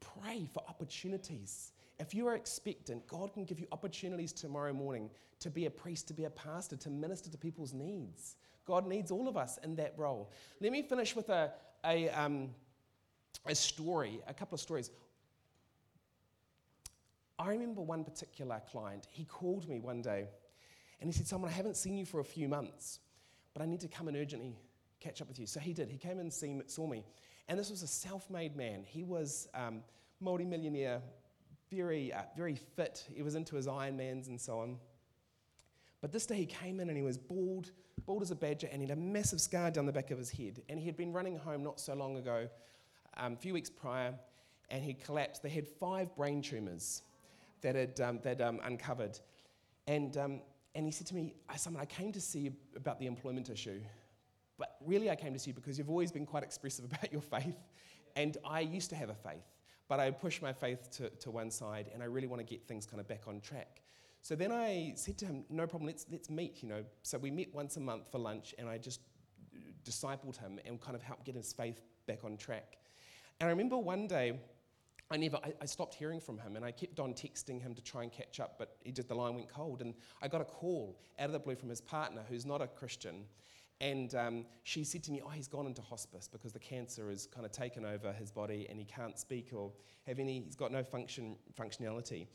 Pray 0.00 0.48
for 0.52 0.62
opportunities. 0.68 1.72
If 2.02 2.14
you 2.14 2.26
are 2.26 2.34
expectant, 2.34 3.06
God 3.06 3.32
can 3.32 3.44
give 3.44 3.60
you 3.60 3.68
opportunities 3.70 4.32
tomorrow 4.32 4.72
morning 4.72 5.08
to 5.38 5.50
be 5.50 5.66
a 5.66 5.70
priest, 5.70 6.08
to 6.08 6.14
be 6.14 6.24
a 6.24 6.30
pastor, 6.30 6.76
to 6.78 6.90
minister 6.90 7.30
to 7.30 7.38
people's 7.38 7.72
needs. 7.72 8.34
God 8.64 8.88
needs 8.88 9.12
all 9.12 9.28
of 9.28 9.36
us 9.36 9.60
in 9.62 9.76
that 9.76 9.94
role. 9.96 10.32
Let 10.60 10.72
me 10.72 10.82
finish 10.82 11.14
with 11.14 11.28
a, 11.28 11.52
a, 11.84 12.08
um, 12.10 12.50
a 13.46 13.54
story, 13.54 14.20
a 14.26 14.34
couple 14.34 14.56
of 14.56 14.60
stories. 14.60 14.90
I 17.38 17.50
remember 17.50 17.80
one 17.80 18.02
particular 18.02 18.60
client, 18.68 19.06
he 19.08 19.24
called 19.24 19.68
me 19.68 19.78
one 19.78 20.02
day 20.02 20.26
and 21.00 21.08
he 21.08 21.16
said, 21.16 21.28
Simon, 21.28 21.48
I 21.48 21.52
haven't 21.52 21.76
seen 21.76 21.96
you 21.96 22.04
for 22.04 22.18
a 22.18 22.24
few 22.24 22.48
months, 22.48 22.98
but 23.54 23.62
I 23.62 23.66
need 23.66 23.80
to 23.80 23.88
come 23.88 24.08
and 24.08 24.16
urgently 24.16 24.56
catch 24.98 25.22
up 25.22 25.28
with 25.28 25.38
you. 25.38 25.46
So 25.46 25.60
he 25.60 25.72
did. 25.72 25.88
He 25.88 25.98
came 25.98 26.18
and 26.18 26.32
saw 26.32 26.86
me. 26.88 27.04
And 27.48 27.58
this 27.58 27.70
was 27.70 27.82
a 27.82 27.88
self 27.88 28.28
made 28.28 28.56
man. 28.56 28.82
He 28.84 29.04
was 29.04 29.48
um, 29.54 29.82
multi 30.20 30.44
millionaire, 30.44 31.00
very, 31.72 32.12
uh, 32.12 32.22
very 32.36 32.56
fit. 32.56 33.04
He 33.12 33.22
was 33.22 33.34
into 33.34 33.56
his 33.56 33.66
Ironmans 33.66 34.28
and 34.28 34.40
so 34.40 34.58
on. 34.60 34.78
But 36.00 36.12
this 36.12 36.26
day 36.26 36.36
he 36.36 36.46
came 36.46 36.80
in 36.80 36.88
and 36.88 36.96
he 36.96 37.02
was 37.02 37.16
bald, 37.16 37.70
bald 38.06 38.22
as 38.22 38.30
a 38.30 38.36
badger, 38.36 38.68
and 38.70 38.82
he 38.82 38.88
had 38.88 38.96
a 38.96 39.00
massive 39.00 39.40
scar 39.40 39.70
down 39.70 39.86
the 39.86 39.92
back 39.92 40.10
of 40.10 40.18
his 40.18 40.30
head. 40.30 40.62
And 40.68 40.78
he 40.78 40.86
had 40.86 40.96
been 40.96 41.12
running 41.12 41.36
home 41.36 41.62
not 41.62 41.80
so 41.80 41.94
long 41.94 42.16
ago, 42.16 42.48
um, 43.16 43.34
a 43.34 43.36
few 43.36 43.54
weeks 43.54 43.70
prior, 43.70 44.14
and 44.68 44.82
he 44.82 44.94
collapsed. 44.94 45.42
They 45.42 45.48
had 45.48 45.68
five 45.68 46.14
brain 46.16 46.42
tumors 46.42 47.02
that 47.60 47.76
had 47.76 48.00
um, 48.00 48.18
that 48.22 48.40
um, 48.40 48.60
uncovered. 48.64 49.18
And, 49.86 50.16
um, 50.16 50.40
and 50.74 50.86
he 50.86 50.92
said 50.92 51.06
to 51.08 51.14
me, 51.14 51.34
Simon, 51.56 51.80
I 51.80 51.86
came 51.86 52.12
to 52.12 52.20
see 52.20 52.40
you 52.40 52.52
about 52.76 52.98
the 52.98 53.06
employment 53.06 53.50
issue. 53.50 53.80
But 54.58 54.76
really, 54.84 55.10
I 55.10 55.16
came 55.16 55.32
to 55.32 55.38
see 55.38 55.50
you 55.50 55.54
because 55.54 55.78
you've 55.78 55.90
always 55.90 56.12
been 56.12 56.26
quite 56.26 56.42
expressive 56.42 56.84
about 56.92 57.12
your 57.12 57.22
faith. 57.22 57.56
And 58.16 58.36
I 58.44 58.60
used 58.60 58.90
to 58.90 58.96
have 58.96 59.08
a 59.08 59.14
faith, 59.14 59.46
but 59.92 60.00
I 60.00 60.10
pushed 60.10 60.40
my 60.40 60.54
faith 60.54 60.90
to, 60.92 61.10
to 61.10 61.30
one 61.30 61.50
side, 61.50 61.90
and 61.92 62.02
I 62.02 62.06
really 62.06 62.26
want 62.26 62.40
to 62.40 62.46
get 62.46 62.66
things 62.66 62.86
kind 62.86 62.98
of 62.98 63.06
back 63.06 63.28
on 63.28 63.42
track. 63.42 63.82
So 64.22 64.34
then 64.34 64.50
I 64.50 64.94
said 64.96 65.18
to 65.18 65.26
him, 65.26 65.44
No 65.50 65.66
problem, 65.66 65.86
let's, 65.86 66.06
let's 66.10 66.30
meet, 66.30 66.62
you 66.62 66.68
know. 66.70 66.82
So 67.02 67.18
we 67.18 67.30
met 67.30 67.48
once 67.52 67.76
a 67.76 67.80
month 67.80 68.10
for 68.10 68.16
lunch, 68.16 68.54
and 68.56 68.70
I 68.70 68.78
just 68.78 69.00
discipled 69.84 70.38
him 70.38 70.58
and 70.64 70.80
kind 70.80 70.96
of 70.96 71.02
helped 71.02 71.26
get 71.26 71.34
his 71.34 71.52
faith 71.52 71.82
back 72.06 72.24
on 72.24 72.38
track. 72.38 72.78
And 73.38 73.48
I 73.48 73.50
remember 73.50 73.76
one 73.76 74.06
day, 74.06 74.40
I 75.10 75.18
never, 75.18 75.36
I, 75.44 75.52
I, 75.60 75.66
stopped 75.66 75.92
hearing 75.92 76.20
from 76.20 76.38
him 76.38 76.56
and 76.56 76.64
I 76.64 76.70
kept 76.70 76.98
on 76.98 77.12
texting 77.12 77.60
him 77.60 77.74
to 77.74 77.82
try 77.82 78.02
and 78.02 78.10
catch 78.10 78.40
up, 78.40 78.54
but 78.58 78.76
he 78.84 78.92
just, 78.92 79.08
the 79.08 79.14
line 79.14 79.34
went 79.34 79.52
cold. 79.52 79.82
And 79.82 79.92
I 80.22 80.28
got 80.28 80.40
a 80.40 80.46
call 80.46 80.98
out 81.18 81.26
of 81.26 81.32
the 81.32 81.38
blue 81.38 81.54
from 81.54 81.68
his 81.68 81.82
partner, 81.82 82.22
who's 82.30 82.46
not 82.46 82.62
a 82.62 82.66
Christian. 82.66 83.26
And 83.82 84.14
um, 84.14 84.44
she 84.62 84.84
said 84.84 85.02
to 85.04 85.12
me, 85.12 85.20
Oh, 85.24 85.28
he's 85.28 85.48
gone 85.48 85.66
into 85.66 85.82
hospice 85.82 86.28
because 86.32 86.52
the 86.52 86.60
cancer 86.60 87.10
has 87.10 87.26
kind 87.26 87.44
of 87.44 87.50
taken 87.50 87.84
over 87.84 88.12
his 88.12 88.30
body 88.30 88.66
and 88.70 88.78
he 88.78 88.84
can't 88.84 89.18
speak 89.18 89.50
or 89.52 89.72
have 90.06 90.20
any, 90.20 90.40
he's 90.40 90.54
got 90.54 90.70
no 90.70 90.84
function, 90.84 91.36
functionality. 91.58 92.28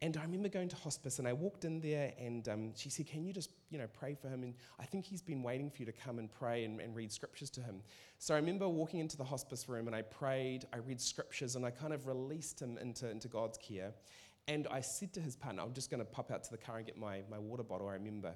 And 0.00 0.16
I 0.16 0.22
remember 0.22 0.48
going 0.48 0.68
to 0.68 0.76
hospice 0.76 1.18
and 1.18 1.28
I 1.28 1.32
walked 1.32 1.64
in 1.64 1.80
there 1.80 2.12
and 2.18 2.48
um, 2.48 2.72
she 2.76 2.88
said, 2.88 3.08
Can 3.08 3.24
you 3.24 3.32
just, 3.32 3.50
you 3.70 3.78
know, 3.78 3.88
pray 3.92 4.14
for 4.14 4.28
him? 4.28 4.44
And 4.44 4.54
I 4.78 4.84
think 4.84 5.04
he's 5.04 5.20
been 5.20 5.42
waiting 5.42 5.70
for 5.70 5.78
you 5.78 5.86
to 5.86 5.92
come 5.92 6.20
and 6.20 6.30
pray 6.30 6.64
and, 6.64 6.80
and 6.80 6.94
read 6.94 7.10
scriptures 7.10 7.50
to 7.50 7.60
him. 7.60 7.82
So 8.18 8.34
I 8.34 8.36
remember 8.36 8.68
walking 8.68 9.00
into 9.00 9.16
the 9.16 9.24
hospice 9.24 9.68
room 9.68 9.88
and 9.88 9.96
I 9.96 10.02
prayed, 10.02 10.66
I 10.72 10.76
read 10.76 11.00
scriptures, 11.00 11.56
and 11.56 11.66
I 11.66 11.70
kind 11.70 11.92
of 11.92 12.06
released 12.06 12.62
him 12.62 12.78
into, 12.78 13.10
into 13.10 13.26
God's 13.26 13.58
care. 13.58 13.92
And 14.46 14.68
I 14.70 14.80
said 14.80 15.12
to 15.14 15.20
his 15.20 15.34
partner, 15.34 15.62
I'm 15.62 15.72
just 15.72 15.90
going 15.90 16.00
to 16.00 16.04
pop 16.04 16.30
out 16.30 16.44
to 16.44 16.50
the 16.52 16.58
car 16.58 16.78
and 16.78 16.86
get 16.86 16.96
my, 16.96 17.22
my 17.28 17.38
water 17.38 17.64
bottle, 17.64 17.88
I 17.88 17.94
remember. 17.94 18.34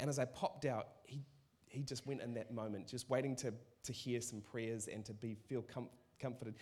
And 0.00 0.10
as 0.10 0.18
I 0.18 0.26
popped 0.26 0.66
out, 0.66 0.88
he, 1.04 1.22
he 1.76 1.82
just 1.82 2.06
went 2.06 2.22
in 2.22 2.32
that 2.34 2.52
moment, 2.52 2.88
just 2.88 3.08
waiting 3.10 3.36
to, 3.36 3.52
to 3.84 3.92
hear 3.92 4.20
some 4.20 4.40
prayers 4.40 4.88
and 4.88 5.04
to 5.04 5.12
be, 5.12 5.36
feel 5.46 5.62
com- 5.62 5.90
comforted. 6.18 6.54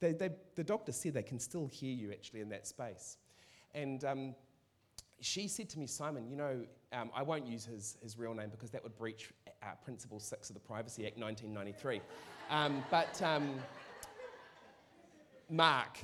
They, 0.00 0.12
they, 0.12 0.30
the 0.54 0.64
doctor 0.64 0.92
said 0.92 1.14
they 1.14 1.22
can 1.22 1.40
still 1.40 1.66
hear 1.66 1.92
you 1.92 2.12
actually 2.12 2.40
in 2.40 2.48
that 2.50 2.66
space. 2.66 3.18
And 3.74 4.04
um, 4.04 4.34
she 5.20 5.48
said 5.48 5.68
to 5.70 5.78
me, 5.78 5.86
Simon, 5.86 6.28
you 6.28 6.36
know, 6.36 6.64
um, 6.92 7.10
I 7.14 7.22
won't 7.22 7.46
use 7.46 7.64
his, 7.64 7.96
his 8.00 8.16
real 8.16 8.34
name 8.34 8.48
because 8.50 8.70
that 8.70 8.82
would 8.82 8.96
breach 8.96 9.32
uh, 9.62 9.66
Principle 9.84 10.20
6 10.20 10.50
of 10.50 10.54
the 10.54 10.60
Privacy 10.60 11.06
Act 11.06 11.18
1993. 11.18 12.00
Um, 12.50 12.84
but 12.90 13.20
um, 13.22 13.54
Mark, 15.50 15.98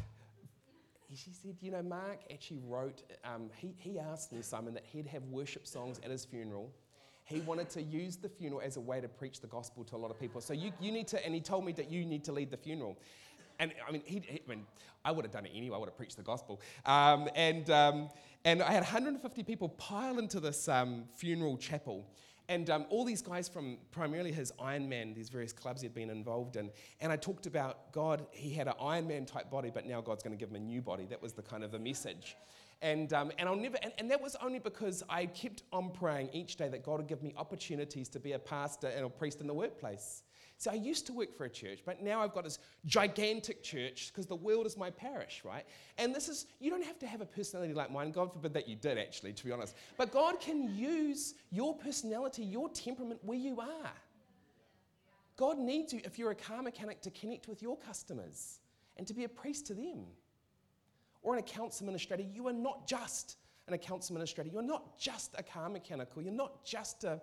she 1.14 1.30
said, 1.32 1.56
you 1.60 1.70
know, 1.70 1.82
Mark 1.82 2.20
actually 2.32 2.60
wrote, 2.66 3.02
um, 3.24 3.50
he, 3.56 3.74
he 3.76 3.98
asked 3.98 4.32
me, 4.32 4.42
Simon, 4.42 4.74
that 4.74 4.84
he'd 4.84 5.06
have 5.06 5.22
worship 5.24 5.66
songs 5.66 6.00
at 6.04 6.10
his 6.10 6.24
funeral. 6.24 6.72
He 7.30 7.40
wanted 7.40 7.70
to 7.70 7.82
use 7.82 8.16
the 8.16 8.28
funeral 8.28 8.60
as 8.60 8.76
a 8.76 8.80
way 8.80 9.00
to 9.00 9.06
preach 9.06 9.40
the 9.40 9.46
gospel 9.46 9.84
to 9.84 9.94
a 9.94 9.98
lot 9.98 10.10
of 10.10 10.18
people. 10.18 10.40
So 10.40 10.52
you, 10.52 10.72
you 10.80 10.90
need 10.90 11.06
to, 11.08 11.24
and 11.24 11.32
he 11.32 11.40
told 11.40 11.64
me 11.64 11.70
that 11.72 11.88
you 11.88 12.04
need 12.04 12.24
to 12.24 12.32
lead 12.32 12.50
the 12.50 12.56
funeral. 12.56 12.98
And 13.60 13.72
I 13.86 13.92
mean, 13.92 14.02
he, 14.04 14.20
he, 14.26 14.42
I 14.44 14.50
mean, 14.50 14.66
I 15.04 15.12
would 15.12 15.24
have 15.24 15.32
done 15.32 15.46
it 15.46 15.52
anyway. 15.54 15.76
I 15.76 15.78
would 15.78 15.88
have 15.88 15.96
preached 15.96 16.16
the 16.16 16.24
gospel. 16.24 16.60
Um, 16.84 17.28
and, 17.36 17.70
um, 17.70 18.08
and 18.44 18.62
I 18.62 18.72
had 18.72 18.82
150 18.82 19.44
people 19.44 19.68
pile 19.68 20.18
into 20.18 20.40
this 20.40 20.68
um, 20.68 21.04
funeral 21.14 21.56
chapel. 21.56 22.04
And 22.48 22.68
um, 22.68 22.86
all 22.90 23.04
these 23.04 23.22
guys 23.22 23.48
from 23.48 23.78
primarily 23.92 24.32
his 24.32 24.50
Ironman, 24.60 25.14
these 25.14 25.28
various 25.28 25.52
clubs 25.52 25.82
he'd 25.82 25.94
been 25.94 26.10
involved 26.10 26.56
in. 26.56 26.68
And 27.00 27.12
I 27.12 27.16
talked 27.16 27.46
about 27.46 27.92
God, 27.92 28.26
he 28.32 28.50
had 28.50 28.66
an 28.66 28.74
Ironman 28.82 29.24
type 29.24 29.52
body, 29.52 29.70
but 29.72 29.86
now 29.86 30.00
God's 30.00 30.24
going 30.24 30.36
to 30.36 30.40
give 30.40 30.50
him 30.50 30.56
a 30.56 30.66
new 30.66 30.82
body. 30.82 31.06
That 31.06 31.22
was 31.22 31.32
the 31.32 31.42
kind 31.42 31.62
of 31.62 31.70
the 31.70 31.78
message. 31.78 32.34
And, 32.82 33.12
um, 33.12 33.30
and 33.38 33.48
I'll 33.48 33.56
never, 33.56 33.76
and, 33.82 33.92
and, 33.98 34.10
that 34.10 34.22
was 34.22 34.36
only 34.36 34.58
because 34.58 35.02
I 35.10 35.26
kept 35.26 35.64
on 35.70 35.90
praying 35.90 36.30
each 36.32 36.56
day 36.56 36.68
that 36.68 36.82
God 36.82 36.96
would 36.96 37.08
give 37.08 37.22
me 37.22 37.34
opportunities 37.36 38.08
to 38.08 38.18
be 38.18 38.32
a 38.32 38.38
pastor 38.38 38.88
and 38.88 39.04
a 39.04 39.08
priest 39.10 39.42
in 39.42 39.46
the 39.46 39.52
workplace. 39.52 40.22
So 40.60 40.70
I 40.70 40.74
used 40.74 41.06
to 41.06 41.14
work 41.14 41.34
for 41.34 41.44
a 41.46 41.48
church, 41.48 41.80
but 41.86 42.02
now 42.02 42.20
I've 42.20 42.34
got 42.34 42.44
this 42.44 42.58
gigantic 42.84 43.62
church 43.62 44.08
because 44.08 44.26
the 44.26 44.36
world 44.36 44.66
is 44.66 44.76
my 44.76 44.90
parish, 44.90 45.40
right? 45.42 45.64
And 45.96 46.14
this 46.14 46.28
is, 46.28 46.46
you 46.58 46.70
don't 46.70 46.84
have 46.84 46.98
to 46.98 47.06
have 47.06 47.22
a 47.22 47.26
personality 47.26 47.72
like 47.72 47.90
mine. 47.90 48.12
God 48.12 48.30
forbid 48.30 48.52
that 48.52 48.68
you 48.68 48.76
did, 48.76 48.98
actually, 48.98 49.32
to 49.32 49.44
be 49.44 49.52
honest. 49.52 49.74
But 49.96 50.12
God 50.12 50.38
can 50.38 50.74
use 50.76 51.34
your 51.50 51.74
personality, 51.74 52.44
your 52.44 52.68
temperament 52.68 53.20
where 53.22 53.38
you 53.38 53.58
are. 53.60 53.92
God 55.38 55.58
needs 55.58 55.94
you, 55.94 56.02
if 56.04 56.18
you're 56.18 56.30
a 56.30 56.34
car 56.34 56.62
mechanic, 56.62 57.00
to 57.02 57.10
connect 57.10 57.48
with 57.48 57.62
your 57.62 57.78
customers 57.78 58.60
and 58.98 59.06
to 59.06 59.14
be 59.14 59.24
a 59.24 59.28
priest 59.30 59.66
to 59.68 59.74
them. 59.74 60.04
Or 61.22 61.35
an 61.35 61.40
accounts 61.40 61.80
administrator, 61.80 62.22
you 62.22 62.48
are 62.48 62.52
not 62.52 62.87
just 62.87 63.37
an 63.68 63.74
accounts 63.74 64.09
administrator. 64.09 64.50
You're 64.50 64.62
not 64.62 64.98
just 64.98 65.35
a 65.38 65.42
car 65.42 65.68
mechanic, 65.68 66.09
or 66.16 66.22
you're 66.22 66.33
not 66.33 66.64
just 66.64 67.04
a 67.04 67.20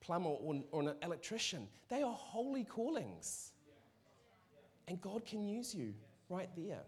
plumber 0.00 0.30
or, 0.30 0.62
or 0.72 0.82
an 0.82 0.94
electrician. 1.02 1.68
They 1.88 2.02
are 2.02 2.12
holy 2.12 2.64
callings. 2.64 3.52
And 4.88 5.00
God 5.00 5.24
can 5.24 5.46
use 5.46 5.74
you 5.74 5.94
right 6.28 6.48
there. 6.56 6.82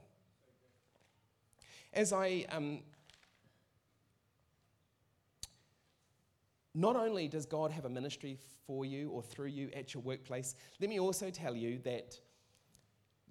As 1.93 2.13
I 2.13 2.47
um, 2.51 2.81
not 6.75 6.97
only 6.97 7.29
does 7.29 7.45
God 7.45 7.71
have 7.71 7.85
a 7.85 7.91
ministry 7.91 8.39
for 8.67 8.85
you 8.85 9.11
or 9.11 9.23
through 9.23 9.49
you 9.49 9.69
at 9.75 9.93
your 9.93 10.03
workplace, 10.03 10.55
let 10.81 10.89
me 10.89 10.99
also 10.99 11.29
tell 11.29 11.55
you 11.55 11.79
that 11.85 12.19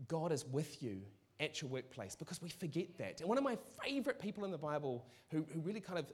God 0.08 0.32
is 0.32 0.46
with 0.46 0.84
you 0.84 1.02
at 1.42 1.62
your 1.62 1.70
workplace 1.70 2.16
because 2.16 2.42
we 2.42 2.50
forget 2.50 2.98
that. 2.98 3.20
And 3.20 3.28
one 3.28 3.38
of 3.38 3.44
my 3.44 3.58
favorite 3.84 4.20
people 4.20 4.46
in 4.46 4.52
the 4.52 4.58
Bible 4.58 5.06
who, 5.32 5.46
who 5.52 5.60
really 5.60 5.82
kind 5.82 6.00
of 6.00 6.06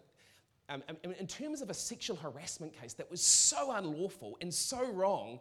um, 0.69 0.83
um, 0.89 1.13
in 1.17 1.27
terms 1.27 1.61
of 1.61 1.69
a 1.69 1.73
sexual 1.73 2.17
harassment 2.17 2.73
case 2.73 2.93
that 2.93 3.09
was 3.09 3.21
so 3.21 3.71
unlawful 3.71 4.37
and 4.41 4.53
so 4.53 4.91
wrong, 4.91 5.39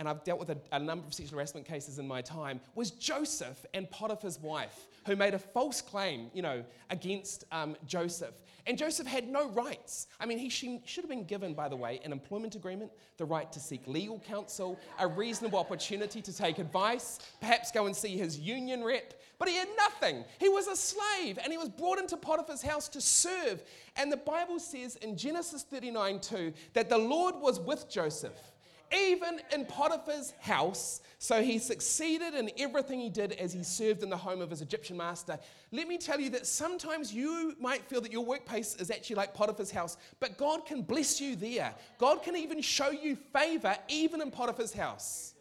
and 0.00 0.08
I've 0.08 0.24
dealt 0.24 0.40
with 0.40 0.48
a, 0.48 0.56
a, 0.72 0.78
number 0.78 1.06
of 1.06 1.12
sexual 1.12 1.36
harassment 1.36 1.66
cases 1.66 1.98
in 1.98 2.08
my 2.08 2.22
time, 2.22 2.58
was 2.74 2.90
Joseph 2.90 3.66
and 3.74 3.88
Potiphar's 3.90 4.40
wife, 4.40 4.86
who 5.04 5.14
made 5.14 5.34
a 5.34 5.38
false 5.38 5.82
claim, 5.82 6.30
you 6.32 6.40
know, 6.40 6.64
against 6.88 7.44
um, 7.52 7.76
Joseph. 7.86 8.32
And 8.66 8.78
Joseph 8.78 9.06
had 9.06 9.28
no 9.28 9.50
rights. 9.50 10.06
I 10.18 10.24
mean, 10.24 10.38
he 10.38 10.48
should 10.48 11.02
have 11.02 11.08
been 11.10 11.24
given, 11.24 11.52
by 11.52 11.68
the 11.68 11.76
way, 11.76 12.00
an 12.02 12.12
employment 12.12 12.54
agreement, 12.54 12.90
the 13.18 13.26
right 13.26 13.52
to 13.52 13.60
seek 13.60 13.86
legal 13.86 14.18
counsel, 14.20 14.78
a 14.98 15.06
reasonable 15.06 15.58
opportunity 15.58 16.22
to 16.22 16.34
take 16.34 16.58
advice, 16.58 17.18
perhaps 17.38 17.70
go 17.70 17.84
and 17.84 17.94
see 17.94 18.16
his 18.16 18.38
union 18.38 18.82
rep. 18.82 19.20
But 19.38 19.48
he 19.48 19.56
had 19.56 19.68
nothing. 19.76 20.24
He 20.38 20.48
was 20.48 20.66
a 20.66 20.76
slave 20.76 21.38
and 21.42 21.52
he 21.52 21.58
was 21.58 21.68
brought 21.68 21.98
into 21.98 22.16
Potiphar's 22.16 22.62
house 22.62 22.88
to 22.88 23.02
serve. 23.02 23.62
And 23.96 24.10
the 24.10 24.16
Bible 24.16 24.58
says 24.58 24.96
in 24.96 25.16
Genesis 25.16 25.62
39 25.62 26.20
2 26.20 26.52
that 26.72 26.88
the 26.88 26.98
Lord 26.98 27.34
was 27.36 27.60
with 27.60 27.88
Joseph 27.90 28.49
even 28.92 29.40
in 29.52 29.64
Potiphar's 29.66 30.32
house. 30.40 31.00
So 31.18 31.42
he 31.42 31.58
succeeded 31.58 32.34
in 32.34 32.50
everything 32.58 32.98
he 32.98 33.10
did 33.10 33.32
as 33.32 33.52
he 33.52 33.62
served 33.62 34.02
in 34.02 34.10
the 34.10 34.16
home 34.16 34.40
of 34.40 34.50
his 34.50 34.62
Egyptian 34.62 34.96
master. 34.96 35.38
Let 35.70 35.86
me 35.86 35.98
tell 35.98 36.18
you 36.18 36.30
that 36.30 36.46
sometimes 36.46 37.12
you 37.12 37.54
might 37.60 37.84
feel 37.84 38.00
that 38.00 38.12
your 38.12 38.24
workplace 38.24 38.74
is 38.76 38.90
actually 38.90 39.16
like 39.16 39.34
Potiphar's 39.34 39.70
house, 39.70 39.96
but 40.18 40.38
God 40.38 40.64
can 40.66 40.82
bless 40.82 41.20
you 41.20 41.36
there. 41.36 41.74
God 41.98 42.22
can 42.22 42.36
even 42.36 42.62
show 42.62 42.90
you 42.90 43.16
favor 43.16 43.76
even 43.88 44.22
in 44.22 44.30
Potiphar's 44.30 44.72
house. 44.72 45.34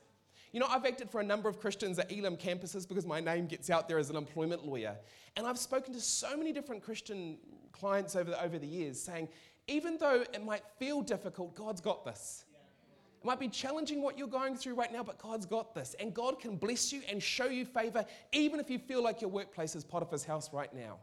You 0.52 0.60
know, 0.60 0.68
I've 0.68 0.86
acted 0.86 1.10
for 1.10 1.22
a 1.22 1.24
number 1.24 1.48
of 1.48 1.60
Christians 1.60 2.00
at 2.00 2.12
Elim 2.12 2.36
campuses 2.36 2.88
because 2.88 3.06
my 3.06 3.20
name 3.20 3.46
gets 3.46 3.70
out 3.70 3.88
there 3.88 4.00
as 4.00 4.10
an 4.10 4.16
employment 4.16 4.66
lawyer. 4.66 4.96
And 5.38 5.46
I've 5.46 5.60
spoken 5.60 5.94
to 5.94 6.02
so 6.02 6.36
many 6.36 6.52
different 6.52 6.84
Christian 6.84 7.38
clients 7.72 8.16
over 8.16 8.32
the, 8.32 8.44
over 8.44 8.58
the 8.58 8.68
years 8.68 9.00
saying, 9.00 9.30
even 9.68 9.98
though 9.98 10.26
it 10.34 10.44
might 10.44 10.64
feel 10.80 11.02
difficult, 11.02 11.56
God's 11.56 11.82
got 11.82 12.04
this. 12.04 12.46
It 13.22 13.26
might 13.26 13.40
be 13.40 13.50
challenging 13.50 14.02
what 14.02 14.18
you're 14.18 14.28
going 14.28 14.56
through 14.56 14.76
right 14.76 14.92
now, 14.92 15.04
but 15.04 15.18
God's 15.18 15.46
got 15.46 15.76
this. 15.76 15.96
And 16.00 16.14
God 16.14 16.40
can 16.40 16.56
bless 16.56 16.94
you 16.94 17.02
and 17.10 17.22
show 17.22 17.46
you 17.46 17.66
favor, 17.66 18.06
even 18.32 18.60
if 18.60 18.70
you 18.70 18.80
feel 18.80 19.04
like 19.04 19.20
your 19.20 19.30
workplace 19.30 19.76
is 19.76 19.84
Potiphar's 19.84 20.24
house 20.24 20.54
right 20.54 20.74
now. 20.74 21.00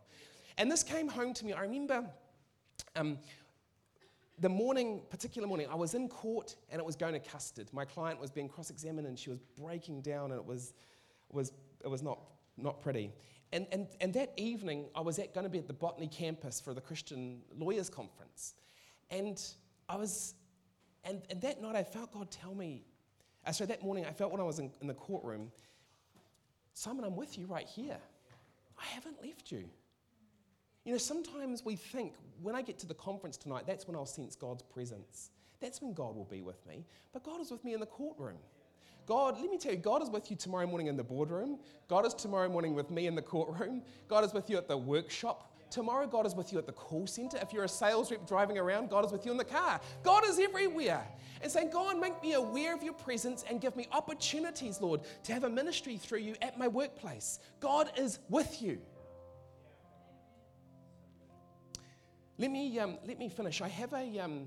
And 0.57 0.73
this 0.73 0.83
came 0.83 1.09
home 1.09 1.35
to 1.35 1.45
me. 1.45 1.53
I 1.53 1.61
remember 1.61 2.07
um, 2.95 3.19
the 4.39 4.49
morning, 4.49 5.03
particular 5.11 5.47
morning, 5.47 5.67
I 5.71 5.75
was 5.75 5.93
in 5.93 6.09
court 6.09 6.57
and 6.71 6.81
it 6.81 6.85
was 6.87 6.97
going 6.97 7.13
to 7.13 7.21
custard. 7.21 7.69
My 7.73 7.85
client 7.85 8.19
was 8.19 8.31
being 8.31 8.49
cross 8.49 8.71
examined 8.71 9.07
and 9.07 9.19
she 9.19 9.29
was 9.29 9.39
breaking 9.61 10.01
down, 10.01 10.31
and 10.31 10.41
it 10.41 10.47
was, 10.47 10.73
was, 11.31 11.53
it 11.85 11.89
was 11.89 12.03
not, 12.03 12.19
not 12.57 12.81
pretty. 12.81 13.13
And, 13.53 13.67
and, 13.73 13.87
and 14.01 14.13
that 14.15 14.33
evening, 14.37 14.87
I 14.95 15.01
was 15.01 15.19
going 15.19 15.45
to 15.45 15.51
be 15.51 15.59
at 15.59 15.67
the 15.67 15.73
Botany 15.73 16.09
campus 16.09 16.61
for 16.61 16.75
the 16.75 16.81
Christian 16.81 17.43
Lawyers 17.57 17.89
Conference. 17.89 18.55
And 19.11 19.41
I 19.89 19.97
was 19.97 20.35
and, 21.07 21.23
and 21.31 21.41
that 21.43 21.63
night 21.63 21.77
I 21.77 21.85
felt 21.85 22.13
God 22.13 22.31
tell 22.31 22.55
me, 22.55 22.85
uh, 23.47 23.53
so 23.53 23.65
that 23.67 23.83
morning 23.83 24.05
I 24.05 24.13
felt 24.13 24.33
when 24.33 24.41
I 24.41 24.45
was 24.45 24.59
in, 24.59 24.71
in 24.81 24.87
the 24.87 24.95
courtroom, 24.95 25.51
Simon, 26.75 27.05
I'm 27.05 27.17
with 27.17 27.39
you 27.39 27.47
right 27.47 27.67
here. 27.67 27.99
I 28.79 28.85
haven't 28.87 29.23
left 29.25 29.51
you. 29.51 29.65
You 30.85 30.93
know, 30.93 30.99
sometimes 30.99 31.65
we 31.65 31.75
think 31.75 32.13
when 32.43 32.55
I 32.55 32.63
get 32.63 32.79
to 32.81 32.87
the 32.87 32.95
conference 32.95 33.37
tonight, 33.37 33.65
that's 33.67 33.89
when 33.89 33.97
I'll 33.97 34.07
sense 34.07 34.37
God's 34.37 34.63
presence. 34.63 35.31
That's 35.61 35.81
when 35.81 35.95
God 35.95 36.15
will 36.15 36.29
be 36.31 36.43
with 36.43 36.65
me. 36.67 36.85
But 37.13 37.25
God 37.25 37.41
is 37.41 37.51
with 37.51 37.65
me 37.65 37.75
in 37.75 37.81
the 37.81 37.87
courtroom. 37.87 38.37
God, 39.07 39.41
let 39.41 39.51
me 39.51 39.57
tell 39.57 39.73
you, 39.73 39.79
God 39.79 40.03
is 40.03 40.11
with 40.11 40.31
you 40.31 40.37
tomorrow 40.37 40.67
morning 40.67 40.89
in 40.89 40.97
the 40.97 41.05
boardroom. 41.05 41.59
God 41.89 42.05
is 42.05 42.13
tomorrow 42.13 42.49
morning 42.49 42.75
with 42.75 42.91
me 42.91 43.07
in 43.07 43.15
the 43.15 43.23
courtroom. 43.23 43.83
God 44.09 44.25
is 44.25 44.35
with 44.35 44.51
you 44.51 44.57
at 44.59 44.69
the 44.69 44.77
workshop. 44.77 45.56
Tomorrow, 45.77 46.07
God 46.07 46.25
is 46.25 46.35
with 46.35 46.55
you 46.55 46.59
at 46.59 46.65
the 46.65 46.73
call 46.73 47.07
center. 47.07 47.37
If 47.43 47.53
you're 47.53 47.65
a 47.65 47.69
sales 47.69 48.11
rep 48.11 48.27
driving 48.27 48.57
around, 48.57 48.89
God 48.89 49.05
is 49.05 49.13
with 49.13 49.27
you 49.27 49.31
in 49.31 49.37
the 49.37 49.45
car. 49.45 49.79
God 50.03 50.25
is 50.27 50.39
everywhere. 50.39 51.07
And 51.43 51.53
saying, 51.53 51.69
God, 51.69 52.01
make 52.01 52.23
me 52.23 52.33
aware 52.33 52.75
of 52.75 52.83
your 52.83 52.95
presence 52.95 53.45
and 53.47 53.61
give 53.61 53.77
me 53.77 53.87
opportunities, 53.93 54.81
Lord, 54.81 55.03
to 55.25 55.35
have 55.35 55.45
a 55.45 55.51
ministry 55.51 55.99
through 55.99 56.21
you 56.21 56.35
at 56.41 56.59
my 56.59 56.67
workplace. 56.67 57.41
God 57.61 57.91
is 57.99 58.21
with 58.31 58.63
you. 58.63 58.79
Let 62.39 62.51
me, 62.51 62.79
um, 62.79 62.97
let 63.07 63.19
me 63.19 63.29
finish. 63.29 63.61
I 63.61 63.69
have 63.69 63.93
a 63.93 64.19
um, 64.19 64.47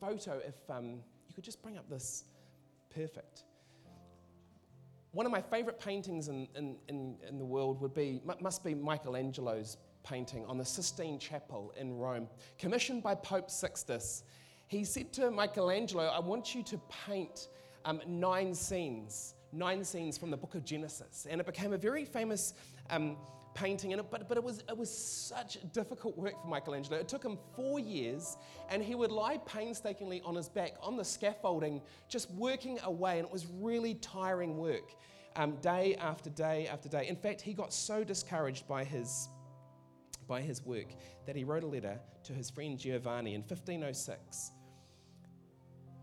photo, 0.00 0.40
if 0.46 0.70
um, 0.70 1.00
you 1.26 1.34
could 1.34 1.42
just 1.42 1.60
bring 1.64 1.76
up 1.76 1.90
this. 1.90 2.26
Perfect. 2.94 3.42
One 5.12 5.26
of 5.26 5.32
my 5.32 5.40
favorite 5.40 5.80
paintings 5.80 6.28
in, 6.28 6.46
in, 6.54 6.76
in, 6.88 7.16
in 7.28 7.38
the 7.38 7.44
world 7.44 7.80
would 7.80 7.94
be, 7.94 8.20
must 8.40 8.62
be 8.62 8.74
Michelangelo's 8.74 9.76
painting 10.04 10.44
on 10.46 10.56
the 10.56 10.64
Sistine 10.64 11.18
Chapel 11.18 11.72
in 11.76 11.96
Rome, 11.96 12.28
commissioned 12.58 13.02
by 13.02 13.16
Pope 13.16 13.50
Sixtus. 13.50 14.22
He 14.68 14.84
said 14.84 15.12
to 15.14 15.30
Michelangelo, 15.30 16.06
I 16.06 16.20
want 16.20 16.54
you 16.54 16.62
to 16.62 16.80
paint 17.06 17.48
um, 17.84 18.00
nine 18.06 18.54
scenes, 18.54 19.34
nine 19.52 19.82
scenes 19.82 20.16
from 20.16 20.30
the 20.30 20.36
book 20.36 20.54
of 20.54 20.64
Genesis. 20.64 21.26
And 21.28 21.40
it 21.40 21.46
became 21.46 21.72
a 21.72 21.78
very 21.78 22.04
famous 22.04 22.54
um, 22.88 23.16
painting, 23.54 23.90
in 23.90 23.98
it, 23.98 24.10
but, 24.10 24.28
but 24.28 24.36
it, 24.36 24.44
was, 24.44 24.62
it 24.68 24.76
was 24.76 24.90
such 24.90 25.58
difficult 25.72 26.16
work 26.16 26.40
for 26.40 26.48
Michelangelo. 26.48 26.98
It 26.98 27.08
took 27.08 27.24
him 27.24 27.38
four 27.54 27.80
years, 27.80 28.36
and 28.68 28.82
he 28.82 28.94
would 28.94 29.10
lie 29.10 29.38
painstakingly 29.38 30.22
on 30.24 30.34
his 30.34 30.48
back 30.48 30.74
on 30.82 30.96
the 30.96 31.04
scaffolding, 31.04 31.82
just 32.08 32.30
working 32.32 32.78
away, 32.84 33.18
and 33.18 33.26
it 33.26 33.32
was 33.32 33.46
really 33.60 33.94
tiring 33.94 34.56
work, 34.56 34.94
um, 35.36 35.56
day 35.56 35.96
after 35.96 36.30
day 36.30 36.68
after 36.68 36.88
day. 36.88 37.08
In 37.08 37.16
fact, 37.16 37.40
he 37.40 37.52
got 37.52 37.72
so 37.72 38.04
discouraged 38.04 38.66
by 38.68 38.84
his, 38.84 39.28
by 40.26 40.40
his 40.40 40.64
work 40.64 40.88
that 41.26 41.36
he 41.36 41.44
wrote 41.44 41.62
a 41.62 41.66
letter 41.66 41.98
to 42.24 42.32
his 42.32 42.50
friend 42.50 42.78
Giovanni 42.78 43.34
in 43.34 43.40
1506. 43.42 44.52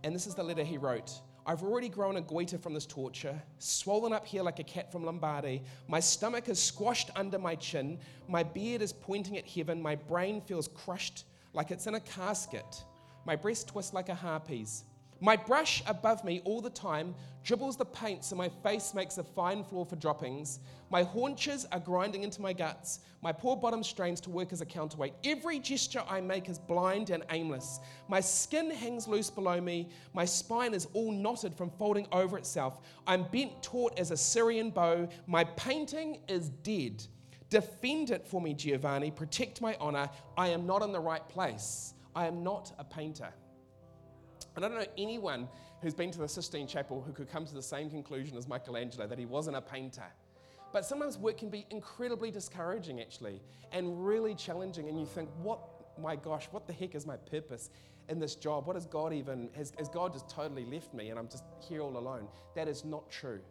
And 0.04 0.16
this 0.16 0.28
is 0.28 0.36
the 0.36 0.44
letter 0.44 0.64
he 0.64 0.78
wrote 0.78 1.12
I've 1.50 1.64
already 1.64 1.88
grown 1.88 2.18
a 2.18 2.22
goiter 2.22 2.58
from 2.58 2.74
this 2.74 2.86
torture, 2.86 3.42
swollen 3.58 4.12
up 4.12 4.26
here 4.26 4.44
like 4.44 4.60
a 4.60 4.66
cat 4.66 4.92
from 4.92 5.06
Lombardy. 5.06 5.64
My 5.88 6.02
stomach 6.02 6.50
is 6.50 6.62
squashed 6.62 7.10
under 7.16 7.40
my 7.40 7.56
chin. 7.56 8.00
My 8.28 8.44
beard 8.44 8.82
is 8.82 8.92
pointing 8.92 9.38
at 9.38 9.48
heaven. 9.48 9.82
My 9.82 9.96
brain 9.96 10.42
feels 10.42 10.68
crushed 10.68 11.24
like 11.54 11.72
it's 11.72 11.88
in 11.88 11.96
a 11.96 12.02
casket. 12.02 12.84
My 13.26 13.38
breast 13.38 13.70
twists 13.70 13.94
like 13.94 14.10
a 14.10 14.16
harpy's. 14.16 14.84
My 15.20 15.36
brush 15.36 15.82
above 15.88 16.24
me 16.24 16.42
all 16.46 16.62
the 16.62 16.70
time 16.70 17.16
dribbles 17.44 17.78
the 17.78 17.86
paint 17.86 18.24
so 18.24 18.36
my 18.36 18.50
face 18.50 18.94
makes 18.94 19.18
a 19.18 19.24
fine 19.24 19.64
floor 19.64 19.86
for 19.86 19.96
droppings. 19.96 20.60
My 20.92 21.04
haunches 21.04 21.66
are 21.72 21.80
grinding 21.80 22.24
into 22.24 22.42
my 22.42 22.54
guts. 22.54 23.00
My 23.22 23.32
poor 23.32 23.56
bottom 23.56 23.84
strains 23.84 24.22
to 24.22 24.30
work 24.30 24.54
as 24.54 24.62
a 24.62 24.66
counterweight. 24.66 25.14
Every 25.24 25.60
gesture 25.60 26.04
I 26.08 26.22
make 26.22 26.50
is 26.50 26.60
blind 26.60 27.10
and 27.10 27.24
aimless. 27.32 27.80
My 28.08 28.20
skin 28.20 28.70
hangs 28.70 29.08
loose 29.08 29.30
below 29.30 29.60
me. 29.60 29.90
My 30.14 30.26
spine 30.26 30.74
is 30.74 30.88
all 30.94 31.12
knotted 31.12 31.56
from 31.56 31.72
folding 31.72 32.08
over 32.12 32.38
itself. 32.38 32.80
I'm 33.08 33.24
bent 33.24 33.64
taut 33.64 33.98
as 33.98 34.12
a 34.12 34.18
Syrian 34.18 34.70
bow. 34.70 35.08
My 35.26 35.46
painting 35.46 36.20
is 36.28 36.50
dead. 36.50 37.04
Defend 37.50 38.12
it 38.12 38.28
for 38.28 38.42
me, 38.42 38.54
Giovanni. 38.54 39.10
Protect 39.10 39.62
my 39.62 39.76
honor. 39.80 40.10
I 40.38 40.50
am 40.50 40.68
not 40.68 40.84
in 40.84 40.92
the 40.92 41.00
right 41.00 41.28
place. 41.30 41.94
I 42.16 42.28
am 42.28 42.44
not 42.44 42.74
a 42.78 42.84
painter. 42.84 43.34
And 44.58 44.66
I 44.66 44.70
don't 44.70 44.80
know 44.80 44.92
anyone 44.98 45.48
who's 45.84 45.94
been 45.94 46.10
to 46.10 46.18
the 46.18 46.28
Sistine 46.28 46.66
Chapel 46.66 47.04
who 47.06 47.14
could 47.14 47.30
come 47.30 47.46
to 47.46 47.54
the 47.54 47.62
same 47.62 47.92
conclusion 47.92 48.36
as 48.36 48.48
Michelangelo 48.48 49.06
that 49.06 49.20
he 49.20 49.26
wasn't 49.28 49.56
a 49.56 49.62
painter. 49.62 50.12
But 50.74 50.84
sometimes 50.84 51.16
work 51.16 51.38
can 51.38 51.50
be 51.50 51.68
incredibly 51.70 52.32
discouraging, 52.32 53.00
actually, 53.00 53.40
and 53.72 54.04
really 54.04 54.34
challenging. 54.34 54.90
And 54.90 55.00
you 55.00 55.06
think, 55.06 55.30
what, 55.44 55.60
my 56.02 56.16
gosh, 56.16 56.48
what 56.50 56.66
the 56.66 56.74
heck 56.74 56.96
is 56.96 57.06
my 57.06 57.18
purpose 57.18 57.70
in 58.10 58.20
this 58.20 58.34
job? 58.34 58.66
What 58.66 58.76
has 58.76 58.88
God 58.88 59.14
even, 59.14 59.50
has, 59.56 59.74
has 59.78 59.90
God 59.90 60.12
just 60.12 60.28
totally 60.28 60.66
left 60.66 60.92
me 60.92 61.12
and 61.12 61.20
I'm 61.20 61.30
just 61.30 61.44
here 61.60 61.82
all 61.82 61.96
alone? 61.96 62.28
That 62.56 62.68
is 62.68 62.84
not 62.84 63.12
true. 63.12 63.42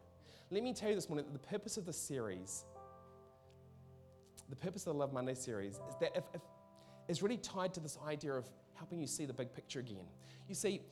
Let 0.50 0.64
me 0.64 0.74
tell 0.74 0.88
you 0.88 0.96
this 0.96 1.08
morning 1.08 1.26
that 1.26 1.40
the 1.40 1.48
purpose 1.48 1.76
of 1.76 1.86
the 1.86 1.92
series, 1.92 2.64
the 4.50 4.56
purpose 4.56 4.88
of 4.88 4.94
the 4.94 4.98
Love 4.98 5.12
Monday 5.12 5.34
series, 5.34 5.74
is 5.74 5.94
that 6.00 6.16
if, 6.16 6.24
if, 6.34 6.40
is 7.06 7.22
really 7.22 7.36
tied 7.36 7.72
to 7.74 7.80
this 7.80 7.96
idea 8.04 8.32
of 8.32 8.48
helping 8.76 9.00
you 9.00 9.06
see 9.06 9.24
the 9.24 9.32
big 9.32 9.52
picture 9.54 9.80
again. 9.80 10.06
You 10.48 10.54
see, 10.54 10.82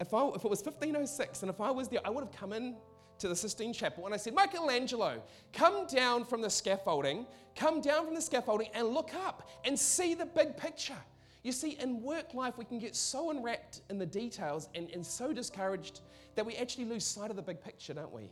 if, 0.00 0.12
I, 0.14 0.28
if 0.28 0.44
it 0.44 0.50
was 0.50 0.62
1506 0.62 1.42
and 1.42 1.50
if 1.50 1.60
I 1.60 1.70
was 1.70 1.88
there, 1.88 2.00
I 2.04 2.10
would 2.10 2.24
have 2.24 2.32
come 2.32 2.52
in 2.52 2.76
to 3.18 3.28
the 3.28 3.36
Sistine 3.36 3.72
Chapel 3.72 4.04
and 4.04 4.14
I 4.14 4.16
said, 4.16 4.34
Michelangelo, 4.34 5.22
come 5.52 5.86
down 5.86 6.24
from 6.24 6.40
the 6.40 6.50
scaffolding, 6.50 7.26
come 7.54 7.80
down 7.80 8.04
from 8.04 8.14
the 8.14 8.22
scaffolding 8.22 8.68
and 8.74 8.88
look 8.88 9.14
up 9.14 9.48
and 9.64 9.78
see 9.78 10.14
the 10.14 10.26
big 10.26 10.56
picture. 10.56 10.96
You 11.42 11.52
see, 11.52 11.76
in 11.80 12.02
work 12.02 12.34
life, 12.34 12.56
we 12.56 12.64
can 12.64 12.78
get 12.78 12.94
so 12.94 13.30
enwrapped 13.30 13.82
in 13.90 13.98
the 13.98 14.06
details 14.06 14.68
and, 14.74 14.88
and 14.90 15.04
so 15.04 15.32
discouraged 15.32 16.00
that 16.36 16.46
we 16.46 16.56
actually 16.56 16.84
lose 16.84 17.04
sight 17.04 17.30
of 17.30 17.36
the 17.36 17.42
big 17.42 17.60
picture, 17.60 17.94
don't 17.94 18.12
we? 18.12 18.30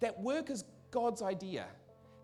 That 0.00 0.20
work 0.20 0.50
is 0.50 0.64
God's 0.90 1.22
idea 1.22 1.66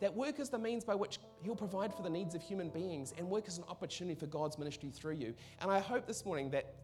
that 0.05 0.14
work 0.14 0.38
is 0.38 0.51
the 0.51 0.59
means 0.59 0.85
by 0.85 0.95
which 0.95 1.19
He'll 1.43 1.57
provide 1.57 1.95
for 1.95 2.03
the 2.03 2.11
needs 2.11 2.35
of 2.35 2.43
human 2.43 2.69
beings, 2.69 3.14
and 3.17 3.27
work 3.27 3.49
is 3.49 3.57
an 3.57 3.64
opportunity 3.71 4.14
for 4.14 4.27
God's 4.27 4.59
ministry 4.59 4.90
through 4.90 5.14
you. 5.14 5.33
And 5.62 5.71
I 5.71 5.81
hope 5.81 6.07
this 6.07 6.27
morning 6.27 6.51
that 6.51 6.75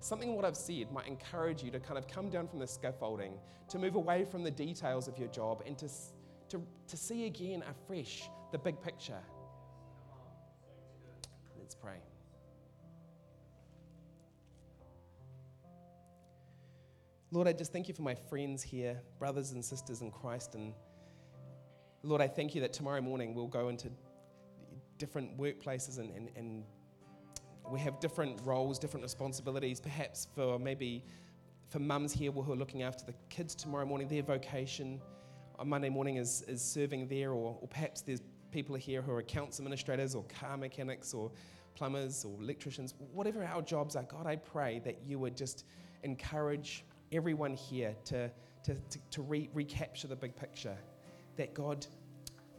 something 0.00 0.34
what 0.34 0.46
I've 0.46 0.56
said 0.56 0.90
might 0.90 1.06
encourage 1.06 1.62
you 1.62 1.70
to 1.70 1.78
kind 1.78 1.98
of 1.98 2.08
come 2.08 2.30
down 2.30 2.48
from 2.48 2.60
the 2.60 2.66
scaffolding, 2.66 3.34
to 3.68 3.78
move 3.78 3.94
away 3.94 4.24
from 4.24 4.42
the 4.42 4.50
details 4.50 5.06
of 5.06 5.18
your 5.18 5.28
job, 5.28 5.62
and 5.66 5.76
to, 5.76 5.88
to, 6.48 6.62
to 6.88 6.96
see 6.96 7.26
again 7.26 7.62
afresh 7.68 8.30
the 8.52 8.58
big 8.58 8.80
picture. 8.80 9.20
Let's 11.58 11.74
pray. 11.74 11.98
Lord, 17.32 17.48
I 17.48 17.52
just 17.52 17.70
thank 17.70 17.86
you 17.86 17.92
for 17.92 18.00
my 18.00 18.14
friends 18.14 18.62
here, 18.62 18.98
brothers 19.18 19.50
and 19.50 19.62
sisters 19.62 20.00
in 20.00 20.10
Christ, 20.10 20.54
and 20.54 20.72
Lord, 22.02 22.20
I 22.20 22.26
thank 22.26 22.54
you 22.54 22.60
that 22.62 22.72
tomorrow 22.72 23.00
morning 23.00 23.34
we'll 23.34 23.46
go 23.46 23.68
into 23.68 23.88
different 24.98 25.38
workplaces 25.38 25.98
and, 25.98 26.10
and, 26.16 26.30
and 26.36 26.64
we 27.70 27.78
have 27.80 28.00
different 28.00 28.40
roles, 28.44 28.78
different 28.78 29.02
responsibilities, 29.02 29.80
perhaps 29.80 30.26
for 30.34 30.58
maybe 30.58 31.04
for 31.68 31.78
mums 31.78 32.12
here 32.12 32.32
who 32.32 32.52
are 32.52 32.56
looking 32.56 32.82
after 32.82 33.04
the 33.04 33.14
kids 33.30 33.54
tomorrow 33.54 33.86
morning, 33.86 34.08
their 34.08 34.22
vocation 34.22 35.00
on 35.58 35.68
Monday 35.68 35.88
morning 35.88 36.16
is, 36.16 36.42
is 36.48 36.60
serving 36.60 37.06
there, 37.06 37.30
or, 37.30 37.56
or 37.60 37.68
perhaps 37.68 38.02
there's 38.02 38.20
people 38.50 38.74
here 38.74 39.00
who 39.00 39.12
are 39.12 39.20
accounts 39.20 39.58
administrators 39.58 40.14
or 40.14 40.24
car 40.24 40.56
mechanics 40.56 41.14
or 41.14 41.30
plumbers 41.74 42.24
or 42.24 42.40
electricians, 42.42 42.94
whatever 43.12 43.44
our 43.44 43.62
jobs 43.62 43.96
are, 43.96 44.02
God, 44.02 44.26
I 44.26 44.36
pray 44.36 44.80
that 44.84 44.98
you 45.06 45.18
would 45.18 45.36
just 45.36 45.64
encourage 46.02 46.84
everyone 47.12 47.54
here 47.54 47.94
to, 48.06 48.30
to, 48.64 48.74
to, 48.74 48.98
to 49.10 49.22
re- 49.22 49.48
recapture 49.54 50.08
the 50.08 50.16
big 50.16 50.36
picture. 50.36 50.76
That 51.36 51.54
God, 51.54 51.86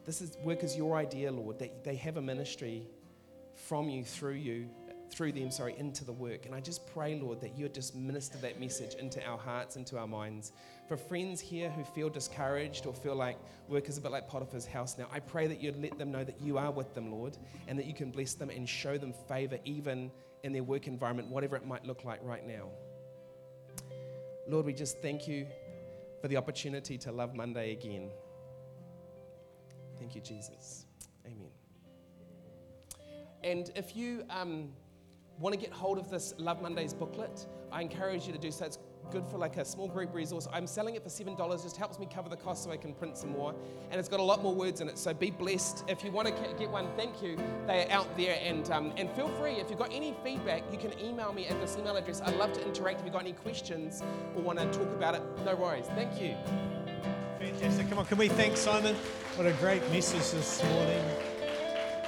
this 0.06 0.22
is 0.22 0.38
work 0.44 0.64
is 0.64 0.76
your 0.76 0.96
idea, 0.96 1.32
Lord, 1.32 1.60
that 1.60 1.84
they 1.84 1.96
have 1.96 2.18
a 2.18 2.22
ministry 2.22 2.88
from 3.56 3.90
you, 3.90 4.04
through 4.04 4.34
you, 4.34 4.70
through 5.14 5.32
them, 5.32 5.52
sorry, 5.52 5.76
into 5.78 6.04
the 6.04 6.12
work. 6.12 6.46
And 6.46 6.56
I 6.56 6.60
just 6.60 6.88
pray, 6.88 7.20
Lord, 7.20 7.40
that 7.42 7.58
you 7.58 7.70
just 7.70 7.96
minister 7.96 8.38
that 8.40 8.60
message 8.60 8.96
into 8.96 9.24
our 9.26 9.38
hearts, 9.38 9.76
into 9.76 9.98
our 9.98 10.08
minds. 10.08 10.54
For 10.88 10.98
friends 10.98 11.40
here 11.40 11.70
who 11.70 11.84
feel 11.84 12.10
discouraged 12.10 12.86
or 12.88 12.94
feel 12.94 13.16
like 13.16 13.38
work 13.68 13.88
is 13.90 13.98
a 13.98 14.02
bit 14.02 14.12
like 14.12 14.28
Potiphar's 14.28 14.66
house 14.66 14.98
now, 14.98 15.08
I 15.12 15.20
pray 15.20 15.48
that 15.48 15.62
you'd 15.62 15.82
let 15.82 15.98
them 15.98 16.12
know 16.12 16.24
that 16.24 16.42
you 16.42 16.58
are 16.58 16.72
with 16.72 16.94
them, 16.96 17.12
Lord, 17.12 17.38
and 17.68 17.78
that 17.78 17.86
you 17.86 17.94
can 17.94 18.10
bless 18.10 18.34
them 18.34 18.50
and 18.50 18.68
show 18.68 18.98
them 18.98 19.14
favor 19.28 19.60
even 19.66 20.12
in 20.44 20.52
their 20.52 20.64
work 20.64 20.88
environment, 20.88 21.30
whatever 21.30 21.56
it 21.56 21.66
might 21.66 21.86
look 21.86 22.04
like 22.04 22.20
right 22.24 22.46
now. 22.46 22.70
Lord, 24.48 24.66
we 24.66 24.74
just 24.74 25.02
thank 25.02 25.28
you 25.28 25.48
for 26.22 26.28
the 26.28 26.38
opportunity 26.38 26.98
to 26.98 27.12
love 27.12 27.34
Monday 27.34 27.72
again. 27.72 28.10
Thank 30.04 30.16
you, 30.16 30.22
Jesus. 30.22 30.86
Amen. 31.26 31.48
And 33.42 33.72
if 33.74 33.96
you 33.96 34.26
um, 34.30 34.68
want 35.40 35.56
to 35.56 35.60
get 35.60 35.72
hold 35.72 35.98
of 35.98 36.10
this 36.10 36.34
Love 36.38 36.62
Mondays 36.62 36.94
booklet, 36.94 37.48
I 37.72 37.82
encourage 37.82 38.28
you 38.28 38.34
to 38.34 38.38
do 38.38 38.52
so. 38.52 38.66
It's 38.66 38.80
good 39.12 39.26
for 39.26 39.38
like 39.38 39.56
a 39.56 39.64
small 39.64 39.88
group 39.88 40.14
resource. 40.14 40.46
I'm 40.52 40.68
selling 40.68 40.96
it 40.96 41.04
for 41.04 41.08
$7, 41.08 41.38
just 41.64 41.78
helps 41.78 42.00
me 42.00 42.06
cover 42.14 42.28
the 42.28 42.36
cost 42.36 42.66
so 42.66 42.72
I 42.72 42.76
can 42.76 42.94
print 42.94 43.16
some 43.16 43.32
more. 43.32 43.56
And 43.92 43.98
it's 43.98 44.10
got 44.10 44.20
a 44.20 44.24
lot 44.24 44.44
more 44.44 44.54
words 44.54 44.82
in 44.82 44.90
it, 44.90 44.98
so 44.98 45.14
be 45.14 45.32
blessed. 45.32 45.86
If 45.88 46.04
you 46.04 46.12
want 46.12 46.28
to 46.28 46.34
get 46.60 46.70
one, 46.70 46.90
thank 46.98 47.24
you. 47.24 47.38
They 47.66 47.86
are 47.86 47.92
out 47.92 48.18
there. 48.18 48.38
And, 48.44 48.70
um, 48.72 48.92
and 48.98 49.10
feel 49.12 49.30
free, 49.40 49.54
if 49.54 49.70
you've 49.70 49.80
got 49.80 49.94
any 49.94 50.14
feedback, 50.22 50.64
you 50.70 50.78
can 50.78 51.00
email 51.00 51.32
me 51.32 51.48
at 51.48 51.62
this 51.62 51.78
email 51.78 51.96
address. 51.96 52.20
I'd 52.20 52.36
love 52.36 52.52
to 52.54 52.66
interact. 52.66 53.00
If 53.00 53.06
you've 53.06 53.14
got 53.14 53.22
any 53.22 53.32
questions 53.32 54.04
or 54.36 54.42
want 54.42 54.60
to 54.60 54.66
talk 54.66 54.90
about 54.98 55.16
it, 55.16 55.22
no 55.46 55.56
worries. 55.56 55.86
Thank 55.96 56.22
you. 56.22 56.36
Fantastic. 57.64 57.90
Come 57.90 58.00
on, 58.00 58.06
can 58.06 58.18
we 58.18 58.28
thank 58.28 58.58
Simon? 58.58 58.94
What 59.38 59.48
a 59.48 59.54
great 59.54 59.90
message 59.90 60.32
this 60.32 60.62
morning. 60.66 61.33